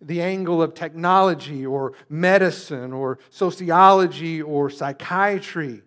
the 0.05 0.21
angle 0.21 0.61
of 0.61 0.73
technology 0.73 1.65
or 1.65 1.93
medicine 2.09 2.93
or 2.93 3.19
sociology 3.29 4.41
or 4.41 4.69
psychiatry 4.69 5.81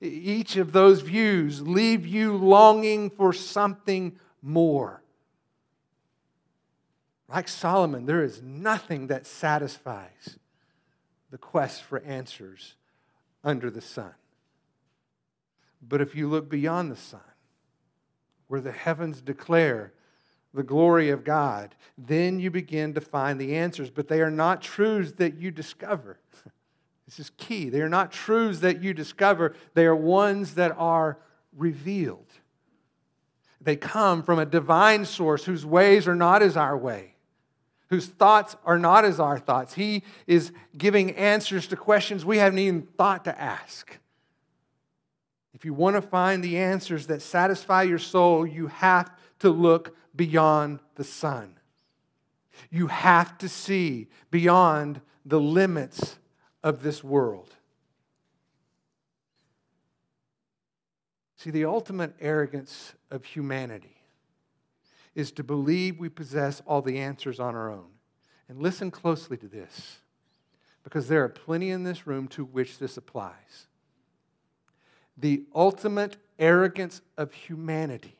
each 0.00 0.56
of 0.56 0.72
those 0.72 1.02
views 1.02 1.60
leave 1.62 2.06
you 2.06 2.36
longing 2.36 3.10
for 3.10 3.32
something 3.32 4.18
more. 4.42 5.02
Like 7.28 7.48
Solomon, 7.48 8.06
there 8.06 8.24
is 8.24 8.42
nothing 8.42 9.08
that 9.08 9.26
satisfies 9.26 10.38
the 11.30 11.38
quest 11.38 11.82
for 11.82 12.00
answers 12.00 12.74
under 13.44 13.70
the 13.70 13.80
sun. 13.80 14.14
But 15.80 16.00
if 16.00 16.14
you 16.14 16.28
look 16.28 16.48
beyond 16.48 16.90
the 16.90 16.96
sun, 16.96 17.20
where 18.48 18.60
the 18.60 18.72
heavens 18.72 19.20
declare 19.20 19.92
the 20.52 20.62
glory 20.64 21.10
of 21.10 21.22
God, 21.22 21.74
then 21.96 22.40
you 22.40 22.50
begin 22.50 22.94
to 22.94 23.00
find 23.00 23.40
the 23.40 23.54
answers. 23.54 23.90
But 23.90 24.08
they 24.08 24.20
are 24.20 24.30
not 24.30 24.60
truths 24.60 25.12
that 25.12 25.36
you 25.36 25.50
discover. 25.50 26.18
This 27.10 27.26
is 27.26 27.32
key. 27.38 27.70
They 27.70 27.80
are 27.80 27.88
not 27.88 28.12
truths 28.12 28.60
that 28.60 28.84
you 28.84 28.94
discover, 28.94 29.56
they 29.74 29.84
are 29.84 29.96
ones 29.96 30.54
that 30.54 30.72
are 30.78 31.18
revealed. 31.56 32.28
They 33.60 33.74
come 33.74 34.22
from 34.22 34.38
a 34.38 34.46
divine 34.46 35.04
source 35.04 35.44
whose 35.44 35.66
ways 35.66 36.06
are 36.06 36.14
not 36.14 36.40
as 36.40 36.56
our 36.56 36.78
way, 36.78 37.16
whose 37.88 38.06
thoughts 38.06 38.54
are 38.64 38.78
not 38.78 39.04
as 39.04 39.18
our 39.18 39.40
thoughts. 39.40 39.74
He 39.74 40.04
is 40.28 40.52
giving 40.78 41.16
answers 41.16 41.66
to 41.66 41.76
questions 41.76 42.24
we 42.24 42.38
haven't 42.38 42.60
even 42.60 42.82
thought 42.96 43.24
to 43.24 43.38
ask. 43.38 43.98
If 45.52 45.64
you 45.64 45.74
want 45.74 45.96
to 45.96 46.02
find 46.02 46.44
the 46.44 46.58
answers 46.58 47.08
that 47.08 47.22
satisfy 47.22 47.82
your 47.82 47.98
soul, 47.98 48.46
you 48.46 48.68
have 48.68 49.10
to 49.40 49.50
look 49.50 49.96
beyond 50.14 50.78
the 50.94 51.04
sun. 51.04 51.56
You 52.70 52.86
have 52.86 53.36
to 53.38 53.48
see 53.48 54.06
beyond 54.30 55.00
the 55.26 55.40
limits 55.40 56.19
of 56.62 56.82
this 56.82 57.02
world. 57.02 57.54
See, 61.36 61.50
the 61.50 61.64
ultimate 61.64 62.14
arrogance 62.20 62.92
of 63.10 63.24
humanity 63.24 63.96
is 65.14 65.32
to 65.32 65.42
believe 65.42 65.98
we 65.98 66.08
possess 66.08 66.62
all 66.66 66.82
the 66.82 66.98
answers 66.98 67.40
on 67.40 67.54
our 67.54 67.70
own. 67.70 67.88
And 68.48 68.60
listen 68.60 68.90
closely 68.90 69.36
to 69.38 69.46
this, 69.46 69.98
because 70.82 71.08
there 71.08 71.22
are 71.24 71.28
plenty 71.28 71.70
in 71.70 71.84
this 71.84 72.06
room 72.06 72.26
to 72.28 72.44
which 72.44 72.78
this 72.78 72.96
applies. 72.96 73.68
The 75.16 75.44
ultimate 75.54 76.16
arrogance 76.38 77.00
of 77.16 77.32
humanity 77.32 78.16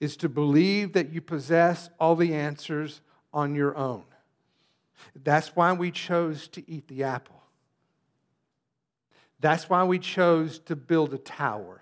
is 0.00 0.16
to 0.18 0.28
believe 0.28 0.92
that 0.92 1.12
you 1.12 1.20
possess 1.20 1.90
all 1.98 2.16
the 2.16 2.34
answers 2.34 3.00
on 3.32 3.54
your 3.54 3.76
own. 3.76 4.04
That's 5.22 5.56
why 5.56 5.72
we 5.72 5.90
chose 5.90 6.48
to 6.48 6.70
eat 6.70 6.88
the 6.88 7.02
apple. 7.02 7.33
That's 9.40 9.68
why 9.68 9.84
we 9.84 9.98
chose 9.98 10.58
to 10.60 10.76
build 10.76 11.14
a 11.14 11.18
tower. 11.18 11.80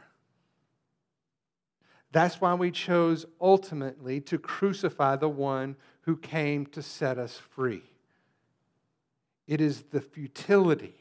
That's 2.13 2.41
why 2.41 2.55
we 2.55 2.71
chose 2.71 3.25
ultimately 3.41 4.21
to 4.23 4.39
crucify 4.39 5.17
the 5.17 5.29
one 5.29 5.77
who 6.03 6.17
came 6.17 6.67
to 6.67 6.83
set 6.83 7.19
us 7.19 7.39
free. 7.39 7.83
It 9.47 9.61
is 9.61 9.83
the 9.91 10.01
futility 10.01 10.95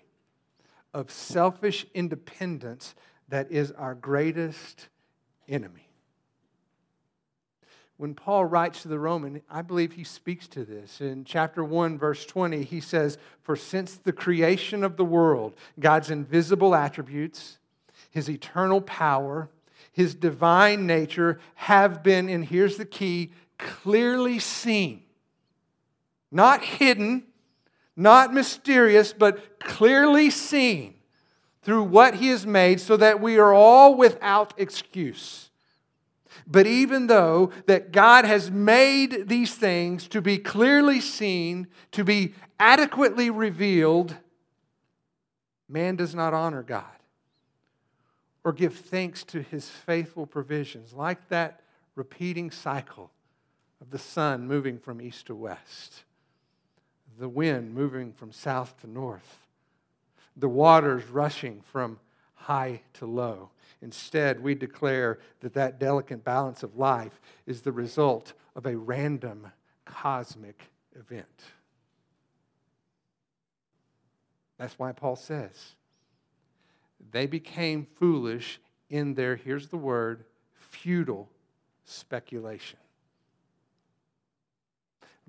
of 0.94 1.12
selfish 1.12 1.86
independence 1.94 2.96
that 3.30 3.52
is 3.52 3.72
our 3.72 3.96
greatest 3.96 4.88
enemy. 5.48 5.91
When 8.02 8.16
Paul 8.16 8.46
writes 8.46 8.82
to 8.82 8.88
the 8.88 8.98
Roman, 8.98 9.44
I 9.48 9.62
believe 9.62 9.92
he 9.92 10.04
speaks 10.04 10.48
to 10.48 10.66
this. 10.66 11.02
In 11.02 11.24
chapter 11.24 11.64
1, 11.64 12.00
verse 12.00 12.26
20, 12.26 12.64
he 12.64 12.80
says, 12.80 13.20
For 13.44 13.56
since 13.56 13.94
the 13.96 14.12
creation 14.12 14.84
of 14.84 14.98
the 14.98 15.06
world, 15.06 15.54
God's 15.80 16.10
invisible 16.10 16.74
attributes, 16.74 17.60
his 18.10 18.28
eternal 18.28 18.82
power, 18.82 19.50
his 19.92 20.16
divine 20.16 20.88
nature 20.88 21.40
have 21.54 22.02
been, 22.02 22.28
and 22.28 22.44
here's 22.44 22.78
the 22.78 22.86
key, 22.86 23.34
clearly 23.60 24.40
seen, 24.40 25.04
not 26.32 26.64
hidden, 26.64 27.26
not 27.96 28.34
mysterious, 28.34 29.14
but 29.14 29.60
clearly 29.60 30.32
seen 30.32 30.96
through 31.62 31.84
what 31.84 32.16
He 32.16 32.30
has 32.30 32.48
made, 32.48 32.80
so 32.80 32.98
that 32.98 33.22
we 33.22 33.38
are 33.38 33.54
all 33.54 33.94
without 33.94 34.56
excuse. 34.58 35.51
But 36.48 36.68
even 36.68 37.08
though 37.08 37.52
that 37.66 37.92
God 37.92 38.26
has 38.26 38.50
made 38.50 39.28
these 39.28 39.56
things 39.56 40.08
to 40.10 40.22
be 40.22 40.38
clearly 40.38 41.02
seen, 41.02 41.68
to 41.92 42.04
be 42.04 42.34
adequately 42.60 43.30
revealed, 43.30 44.16
man 45.68 45.96
does 45.96 46.16
not 46.16 46.34
honor 46.34 46.64
God 46.64 46.86
or 48.44 48.54
give 48.54 48.76
thanks 48.76 49.24
to 49.26 49.42
his 49.42 49.70
faithful 49.70 50.26
provisions, 50.26 50.94
like 50.94 51.30
that 51.30 51.62
repeating 51.96 52.50
cycle 52.50 53.12
of 53.80 53.92
the 53.92 54.00
sun 54.00 54.48
moving 54.48 54.78
from 54.78 55.02
east 55.02 55.28
to 55.28 55.36
west, 55.36 56.04
the 57.20 57.30
wind 57.30 57.74
moving 57.74 58.14
from 58.14 58.32
south 58.32 58.80
to 58.82 58.88
north, 58.88 59.40
the 60.36 60.50
waters 60.50 61.08
rushing 61.08 61.62
from 61.72 62.00
high 62.42 62.82
to 62.94 63.06
low. 63.06 63.50
Instead, 63.82 64.42
we 64.42 64.56
declare 64.56 65.20
that 65.40 65.54
that 65.54 65.80
delicate 65.80 66.24
balance 66.24 66.64
of 66.64 66.78
life 66.78 67.20
is 67.46 67.62
the 67.62 67.72
result 67.72 68.34
of 68.56 68.66
a 68.66 68.76
random 68.76 69.48
cosmic 69.86 70.70
event. 71.00 71.26
That's 74.58 74.78
why 74.78 74.92
Paul 74.92 75.16
says, 75.16 75.76
they 77.12 77.26
became 77.26 77.88
foolish 77.98 78.60
in 78.90 79.16
their, 79.16 79.36
here's 79.36 79.70
the 79.70 79.78
word, 79.78 80.26
futile 80.54 81.30
speculation. 81.84 82.78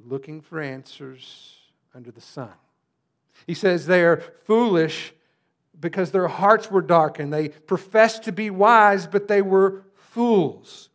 Looking 0.05 0.41
for 0.41 0.61
answers 0.61 1.57
under 1.95 2.11
the 2.11 2.21
sun. 2.21 2.53
He 3.47 3.55
says 3.55 3.87
they 3.87 4.05
are 4.05 4.23
foolish 4.45 5.15
because 5.83 6.13
their 6.13 6.29
hearts 6.29 6.71
were 6.71 6.81
darkened. 6.81 7.33
They 7.33 7.51
professed 7.51 8.23
to 8.23 8.33
be 8.33 8.49
wise, 8.49 9.07
but 9.07 9.29
they 9.29 9.43
were 9.43 9.85
fools. 9.97 10.89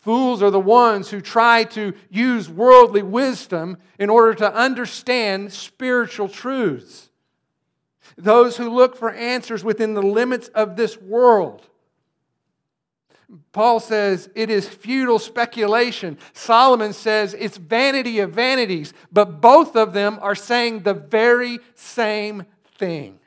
Fools 0.00 0.42
are 0.42 0.50
the 0.50 0.60
ones 0.60 1.10
who 1.10 1.20
try 1.20 1.64
to 1.64 1.92
use 2.10 2.48
worldly 2.48 3.02
wisdom 3.02 3.76
in 3.98 4.08
order 4.08 4.34
to 4.34 4.54
understand 4.54 5.52
spiritual 5.52 6.28
truths. 6.28 7.10
Those 8.16 8.56
who 8.56 8.70
look 8.70 8.96
for 8.96 9.10
answers 9.10 9.64
within 9.64 9.94
the 9.94 10.02
limits 10.02 10.48
of 10.48 10.76
this 10.76 10.98
world. 10.98 11.66
Paul 13.52 13.80
says 13.80 14.28
it 14.36 14.50
is 14.50 14.68
futile 14.68 15.18
speculation. 15.18 16.18
Solomon 16.34 16.92
says 16.92 17.34
it's 17.34 17.56
vanity 17.56 18.20
of 18.20 18.32
vanities, 18.32 18.92
but 19.10 19.40
both 19.40 19.74
of 19.74 19.92
them 19.92 20.18
are 20.20 20.36
saying 20.36 20.80
the 20.80 20.94
very 20.94 21.58
same 21.74 22.44
thing. 22.76 23.18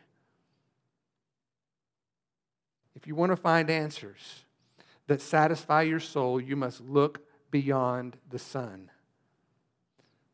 You 3.07 3.15
want 3.15 3.31
to 3.31 3.37
find 3.37 3.69
answers 3.69 4.43
that 5.07 5.21
satisfy 5.21 5.83
your 5.83 6.01
soul, 6.01 6.41
you 6.41 6.57
must 6.57 6.81
look 6.81 7.21
beyond 7.49 8.17
the 8.29 8.37
sun, 8.37 8.91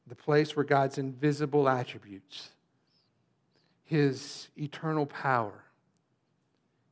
the 0.07 0.15
place 0.15 0.55
where 0.55 0.65
God's 0.65 0.97
invisible 0.97 1.69
attributes, 1.69 2.49
his 3.83 4.47
eternal 4.57 5.05
power, 5.05 5.65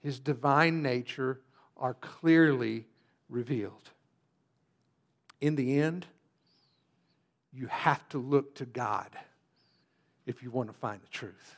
his 0.04 0.20
divine 0.20 0.84
nature 0.84 1.40
are 1.76 1.96
clearly 1.96 2.86
revealed. 3.28 3.90
In 5.40 5.56
the 5.56 5.80
end, 5.80 6.06
you 7.52 7.66
have 7.66 8.08
to 8.10 8.20
look 8.20 8.54
to 8.58 8.68
God 8.68 9.10
if 10.28 10.44
you 10.44 10.52
want 10.52 10.72
to 10.72 10.78
find 10.78 11.02
the 11.02 11.08
truth. 11.08 11.56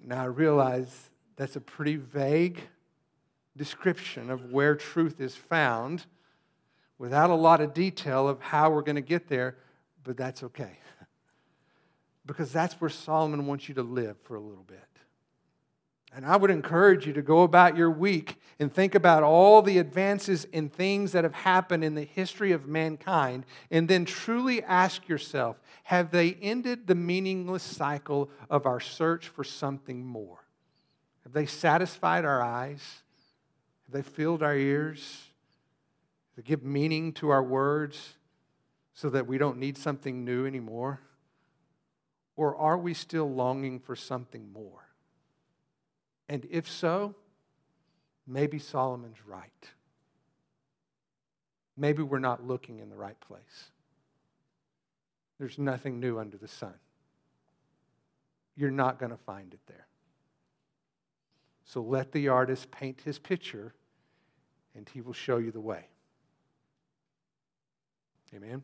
Now, 0.00 0.22
I 0.22 0.24
realize 0.24 1.10
that's 1.36 1.56
a 1.56 1.60
pretty 1.60 1.96
vague 1.96 2.60
description 3.56 4.30
of 4.30 4.52
where 4.52 4.74
truth 4.74 5.20
is 5.20 5.34
found 5.34 6.06
without 6.98 7.30
a 7.30 7.34
lot 7.34 7.60
of 7.60 7.74
detail 7.74 8.28
of 8.28 8.40
how 8.40 8.70
we're 8.70 8.82
going 8.82 8.96
to 8.96 9.02
get 9.02 9.28
there, 9.28 9.56
but 10.04 10.16
that's 10.16 10.42
okay. 10.42 10.78
because 12.26 12.52
that's 12.52 12.74
where 12.80 12.90
Solomon 12.90 13.46
wants 13.46 13.68
you 13.68 13.74
to 13.74 13.82
live 13.82 14.16
for 14.22 14.36
a 14.36 14.40
little 14.40 14.64
bit. 14.64 14.78
And 16.14 16.26
I 16.26 16.36
would 16.36 16.50
encourage 16.50 17.06
you 17.06 17.14
to 17.14 17.22
go 17.22 17.42
about 17.42 17.76
your 17.76 17.90
week 17.90 18.36
and 18.58 18.72
think 18.72 18.94
about 18.94 19.22
all 19.22 19.62
the 19.62 19.78
advances 19.78 20.44
in 20.44 20.68
things 20.68 21.12
that 21.12 21.24
have 21.24 21.34
happened 21.34 21.82
in 21.82 21.94
the 21.94 22.04
history 22.04 22.52
of 22.52 22.68
mankind, 22.68 23.46
and 23.70 23.88
then 23.88 24.04
truly 24.04 24.62
ask 24.62 25.08
yourself 25.08 25.58
have 25.84 26.10
they 26.10 26.34
ended 26.34 26.86
the 26.86 26.94
meaningless 26.94 27.62
cycle 27.62 28.30
of 28.48 28.66
our 28.66 28.78
search 28.78 29.26
for 29.28 29.42
something 29.42 30.04
more? 30.04 30.41
Have 31.32 31.34
they 31.34 31.46
satisfied 31.46 32.26
our 32.26 32.42
eyes? 32.42 32.82
Have 33.86 33.94
they 33.94 34.02
filled 34.02 34.42
our 34.42 34.54
ears? 34.54 35.28
They 36.36 36.42
give 36.42 36.62
meaning 36.62 37.14
to 37.14 37.30
our 37.30 37.42
words 37.42 38.16
so 38.92 39.08
that 39.08 39.26
we 39.26 39.38
don't 39.38 39.56
need 39.56 39.78
something 39.78 40.26
new 40.26 40.44
anymore? 40.44 41.00
Or 42.36 42.54
are 42.54 42.76
we 42.76 42.92
still 42.92 43.32
longing 43.32 43.80
for 43.80 43.96
something 43.96 44.52
more? 44.52 44.90
And 46.28 46.46
if 46.50 46.70
so, 46.70 47.14
maybe 48.26 48.58
Solomon's 48.58 49.24
right. 49.26 49.70
Maybe 51.78 52.02
we're 52.02 52.18
not 52.18 52.46
looking 52.46 52.78
in 52.78 52.90
the 52.90 52.96
right 52.96 53.18
place. 53.20 53.70
There's 55.38 55.58
nothing 55.58 55.98
new 55.98 56.18
under 56.18 56.36
the 56.36 56.46
sun. 56.46 56.74
You're 58.54 58.70
not 58.70 58.98
going 58.98 59.12
to 59.12 59.16
find 59.24 59.54
it 59.54 59.60
there. 59.66 59.86
So 61.72 61.80
let 61.80 62.12
the 62.12 62.28
artist 62.28 62.70
paint 62.70 63.00
his 63.02 63.18
picture, 63.18 63.72
and 64.74 64.86
he 64.92 65.00
will 65.00 65.14
show 65.14 65.38
you 65.38 65.50
the 65.50 65.60
way. 65.60 65.86
Amen. 68.36 68.62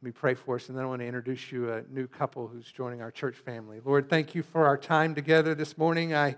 Let 0.00 0.06
me 0.06 0.12
pray 0.12 0.34
for 0.34 0.54
us, 0.54 0.68
and 0.68 0.78
then 0.78 0.84
I 0.84 0.86
want 0.86 1.00
to 1.00 1.04
introduce 1.04 1.50
you 1.50 1.72
a 1.72 1.82
new 1.90 2.06
couple 2.06 2.46
who's 2.46 2.70
joining 2.70 3.02
our 3.02 3.10
church 3.10 3.34
family. 3.34 3.80
Lord, 3.84 4.08
thank 4.08 4.36
you 4.36 4.44
for 4.44 4.66
our 4.66 4.78
time 4.78 5.16
together 5.16 5.52
this 5.52 5.76
morning. 5.76 6.14
I 6.14 6.36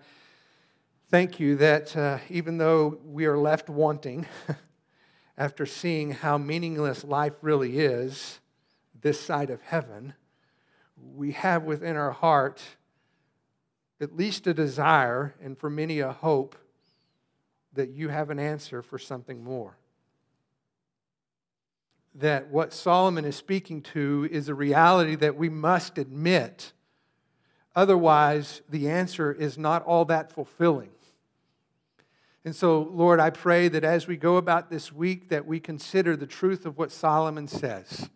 thank 1.10 1.38
you 1.38 1.56
that 1.56 1.94
uh, 1.94 2.20
even 2.30 2.56
though 2.56 2.98
we 3.04 3.26
are 3.26 3.36
left 3.36 3.68
wanting 3.68 4.24
after 5.36 5.66
seeing 5.66 6.12
how 6.12 6.38
meaningless 6.38 7.04
life 7.04 7.34
really 7.42 7.78
is 7.78 8.40
this 8.98 9.20
side 9.20 9.50
of 9.50 9.60
heaven, 9.60 10.14
we 10.96 11.32
have 11.32 11.64
within 11.64 11.94
our 11.94 12.12
heart 12.12 12.62
at 14.04 14.16
least 14.16 14.46
a 14.46 14.54
desire, 14.54 15.34
and 15.42 15.58
for 15.58 15.68
many 15.68 15.98
a 15.98 16.12
hope, 16.12 16.54
that 17.72 17.90
you 17.90 18.08
have 18.08 18.30
an 18.30 18.38
answer 18.38 18.82
for 18.82 18.98
something 19.00 19.42
more 19.42 19.76
that 22.14 22.50
what 22.50 22.72
Solomon 22.72 23.24
is 23.24 23.36
speaking 23.36 23.82
to 23.82 24.28
is 24.30 24.48
a 24.48 24.54
reality 24.54 25.16
that 25.16 25.36
we 25.36 25.48
must 25.48 25.98
admit. 25.98 26.72
Otherwise, 27.74 28.62
the 28.68 28.88
answer 28.88 29.32
is 29.32 29.58
not 29.58 29.82
all 29.82 30.04
that 30.04 30.30
fulfilling. 30.30 30.90
And 32.44 32.54
so, 32.54 32.82
Lord, 32.82 33.20
I 33.20 33.30
pray 33.30 33.68
that 33.68 33.84
as 33.84 34.06
we 34.06 34.16
go 34.16 34.36
about 34.36 34.70
this 34.70 34.92
week, 34.92 35.30
that 35.30 35.46
we 35.46 35.58
consider 35.58 36.16
the 36.16 36.26
truth 36.26 36.66
of 36.66 36.78
what 36.78 36.92
Solomon 36.92 37.48
says. 37.48 38.10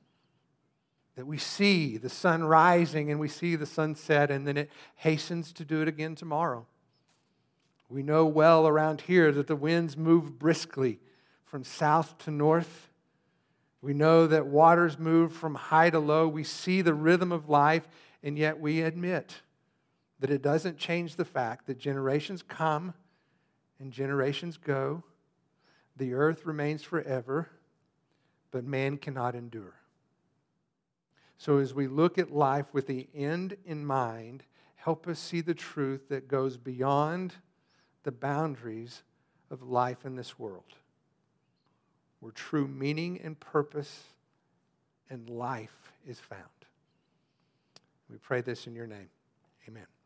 That 1.19 1.27
we 1.27 1.37
see 1.37 1.99
the 1.99 2.09
sun 2.09 2.45
rising 2.45 3.11
and 3.11 3.21
we 3.21 3.29
see 3.29 3.55
the 3.55 3.67
sunset, 3.67 4.31
and 4.31 4.47
then 4.47 4.57
it 4.57 4.71
hastens 4.97 5.53
to 5.53 5.65
do 5.65 5.83
it 5.83 5.89
again 5.89 6.15
tomorrow. 6.15 6.67
We 7.91 8.03
know 8.03 8.25
well 8.25 8.67
around 8.67 9.03
here 9.03 9.31
that 9.33 9.47
the 9.47 9.57
winds 9.57 9.97
move 9.97 10.39
briskly 10.39 11.01
from 11.45 11.65
south 11.65 12.17
to 12.19 12.31
north 12.31 12.89
we 13.81 13.95
know 13.95 14.27
that 14.27 14.47
waters 14.47 14.99
move 14.99 15.33
from 15.33 15.55
high 15.55 15.91
to 15.91 16.01
low. 16.01 16.27
We 16.27 16.45
see 16.45 16.83
the 16.83 16.95
rhythm 16.95 17.31
of 17.31 17.49
life, 17.49 17.87
and 18.23 18.37
yet 18.37 18.59
we 18.59 18.83
admit 18.83 19.43
that 20.21 20.31
it 20.31 20.43
doesn't 20.43 20.79
change 20.79 21.15
the 21.15 21.25
fact 21.25 21.67
that 21.67 21.79
generations 21.79 22.43
come 22.43 22.95
and 23.79 23.93
generations 23.93 24.57
go. 24.57 25.05
The 25.97 26.15
earth 26.15 26.45
remains 26.45 26.83
forever, 26.83 27.49
but 28.51 28.65
man 28.65 28.97
cannot 28.97 29.37
endure. 29.37 29.78
So, 31.39 31.59
as 31.59 31.73
we 31.73 31.87
look 31.87 32.19
at 32.19 32.33
life 32.33 32.67
with 32.73 32.89
the 32.89 33.09
end 33.15 33.57
in 33.65 33.87
mind, 33.87 34.43
help 34.75 35.07
us 35.07 35.19
see 35.19 35.41
the 35.41 35.55
truth 35.55 36.09
that 36.09 36.29
goes 36.29 36.57
beyond 36.57 37.35
the 38.03 38.13
boundaries 38.13 39.03
of 39.51 39.63
life 39.63 40.05
in 40.05 40.17
this 40.17 40.39
world 40.39 40.75
where 42.21 42.33
true 42.33 42.67
meaning 42.67 43.21
and 43.23 43.39
purpose 43.39 44.05
and 45.11 45.29
life 45.29 45.93
is 46.07 46.19
found. 46.19 46.43
We 48.11 48.17
pray 48.19 48.41
this 48.41 48.67
in 48.67 48.75
your 48.75 48.87
name. 48.87 49.11
Amen. 49.69 49.98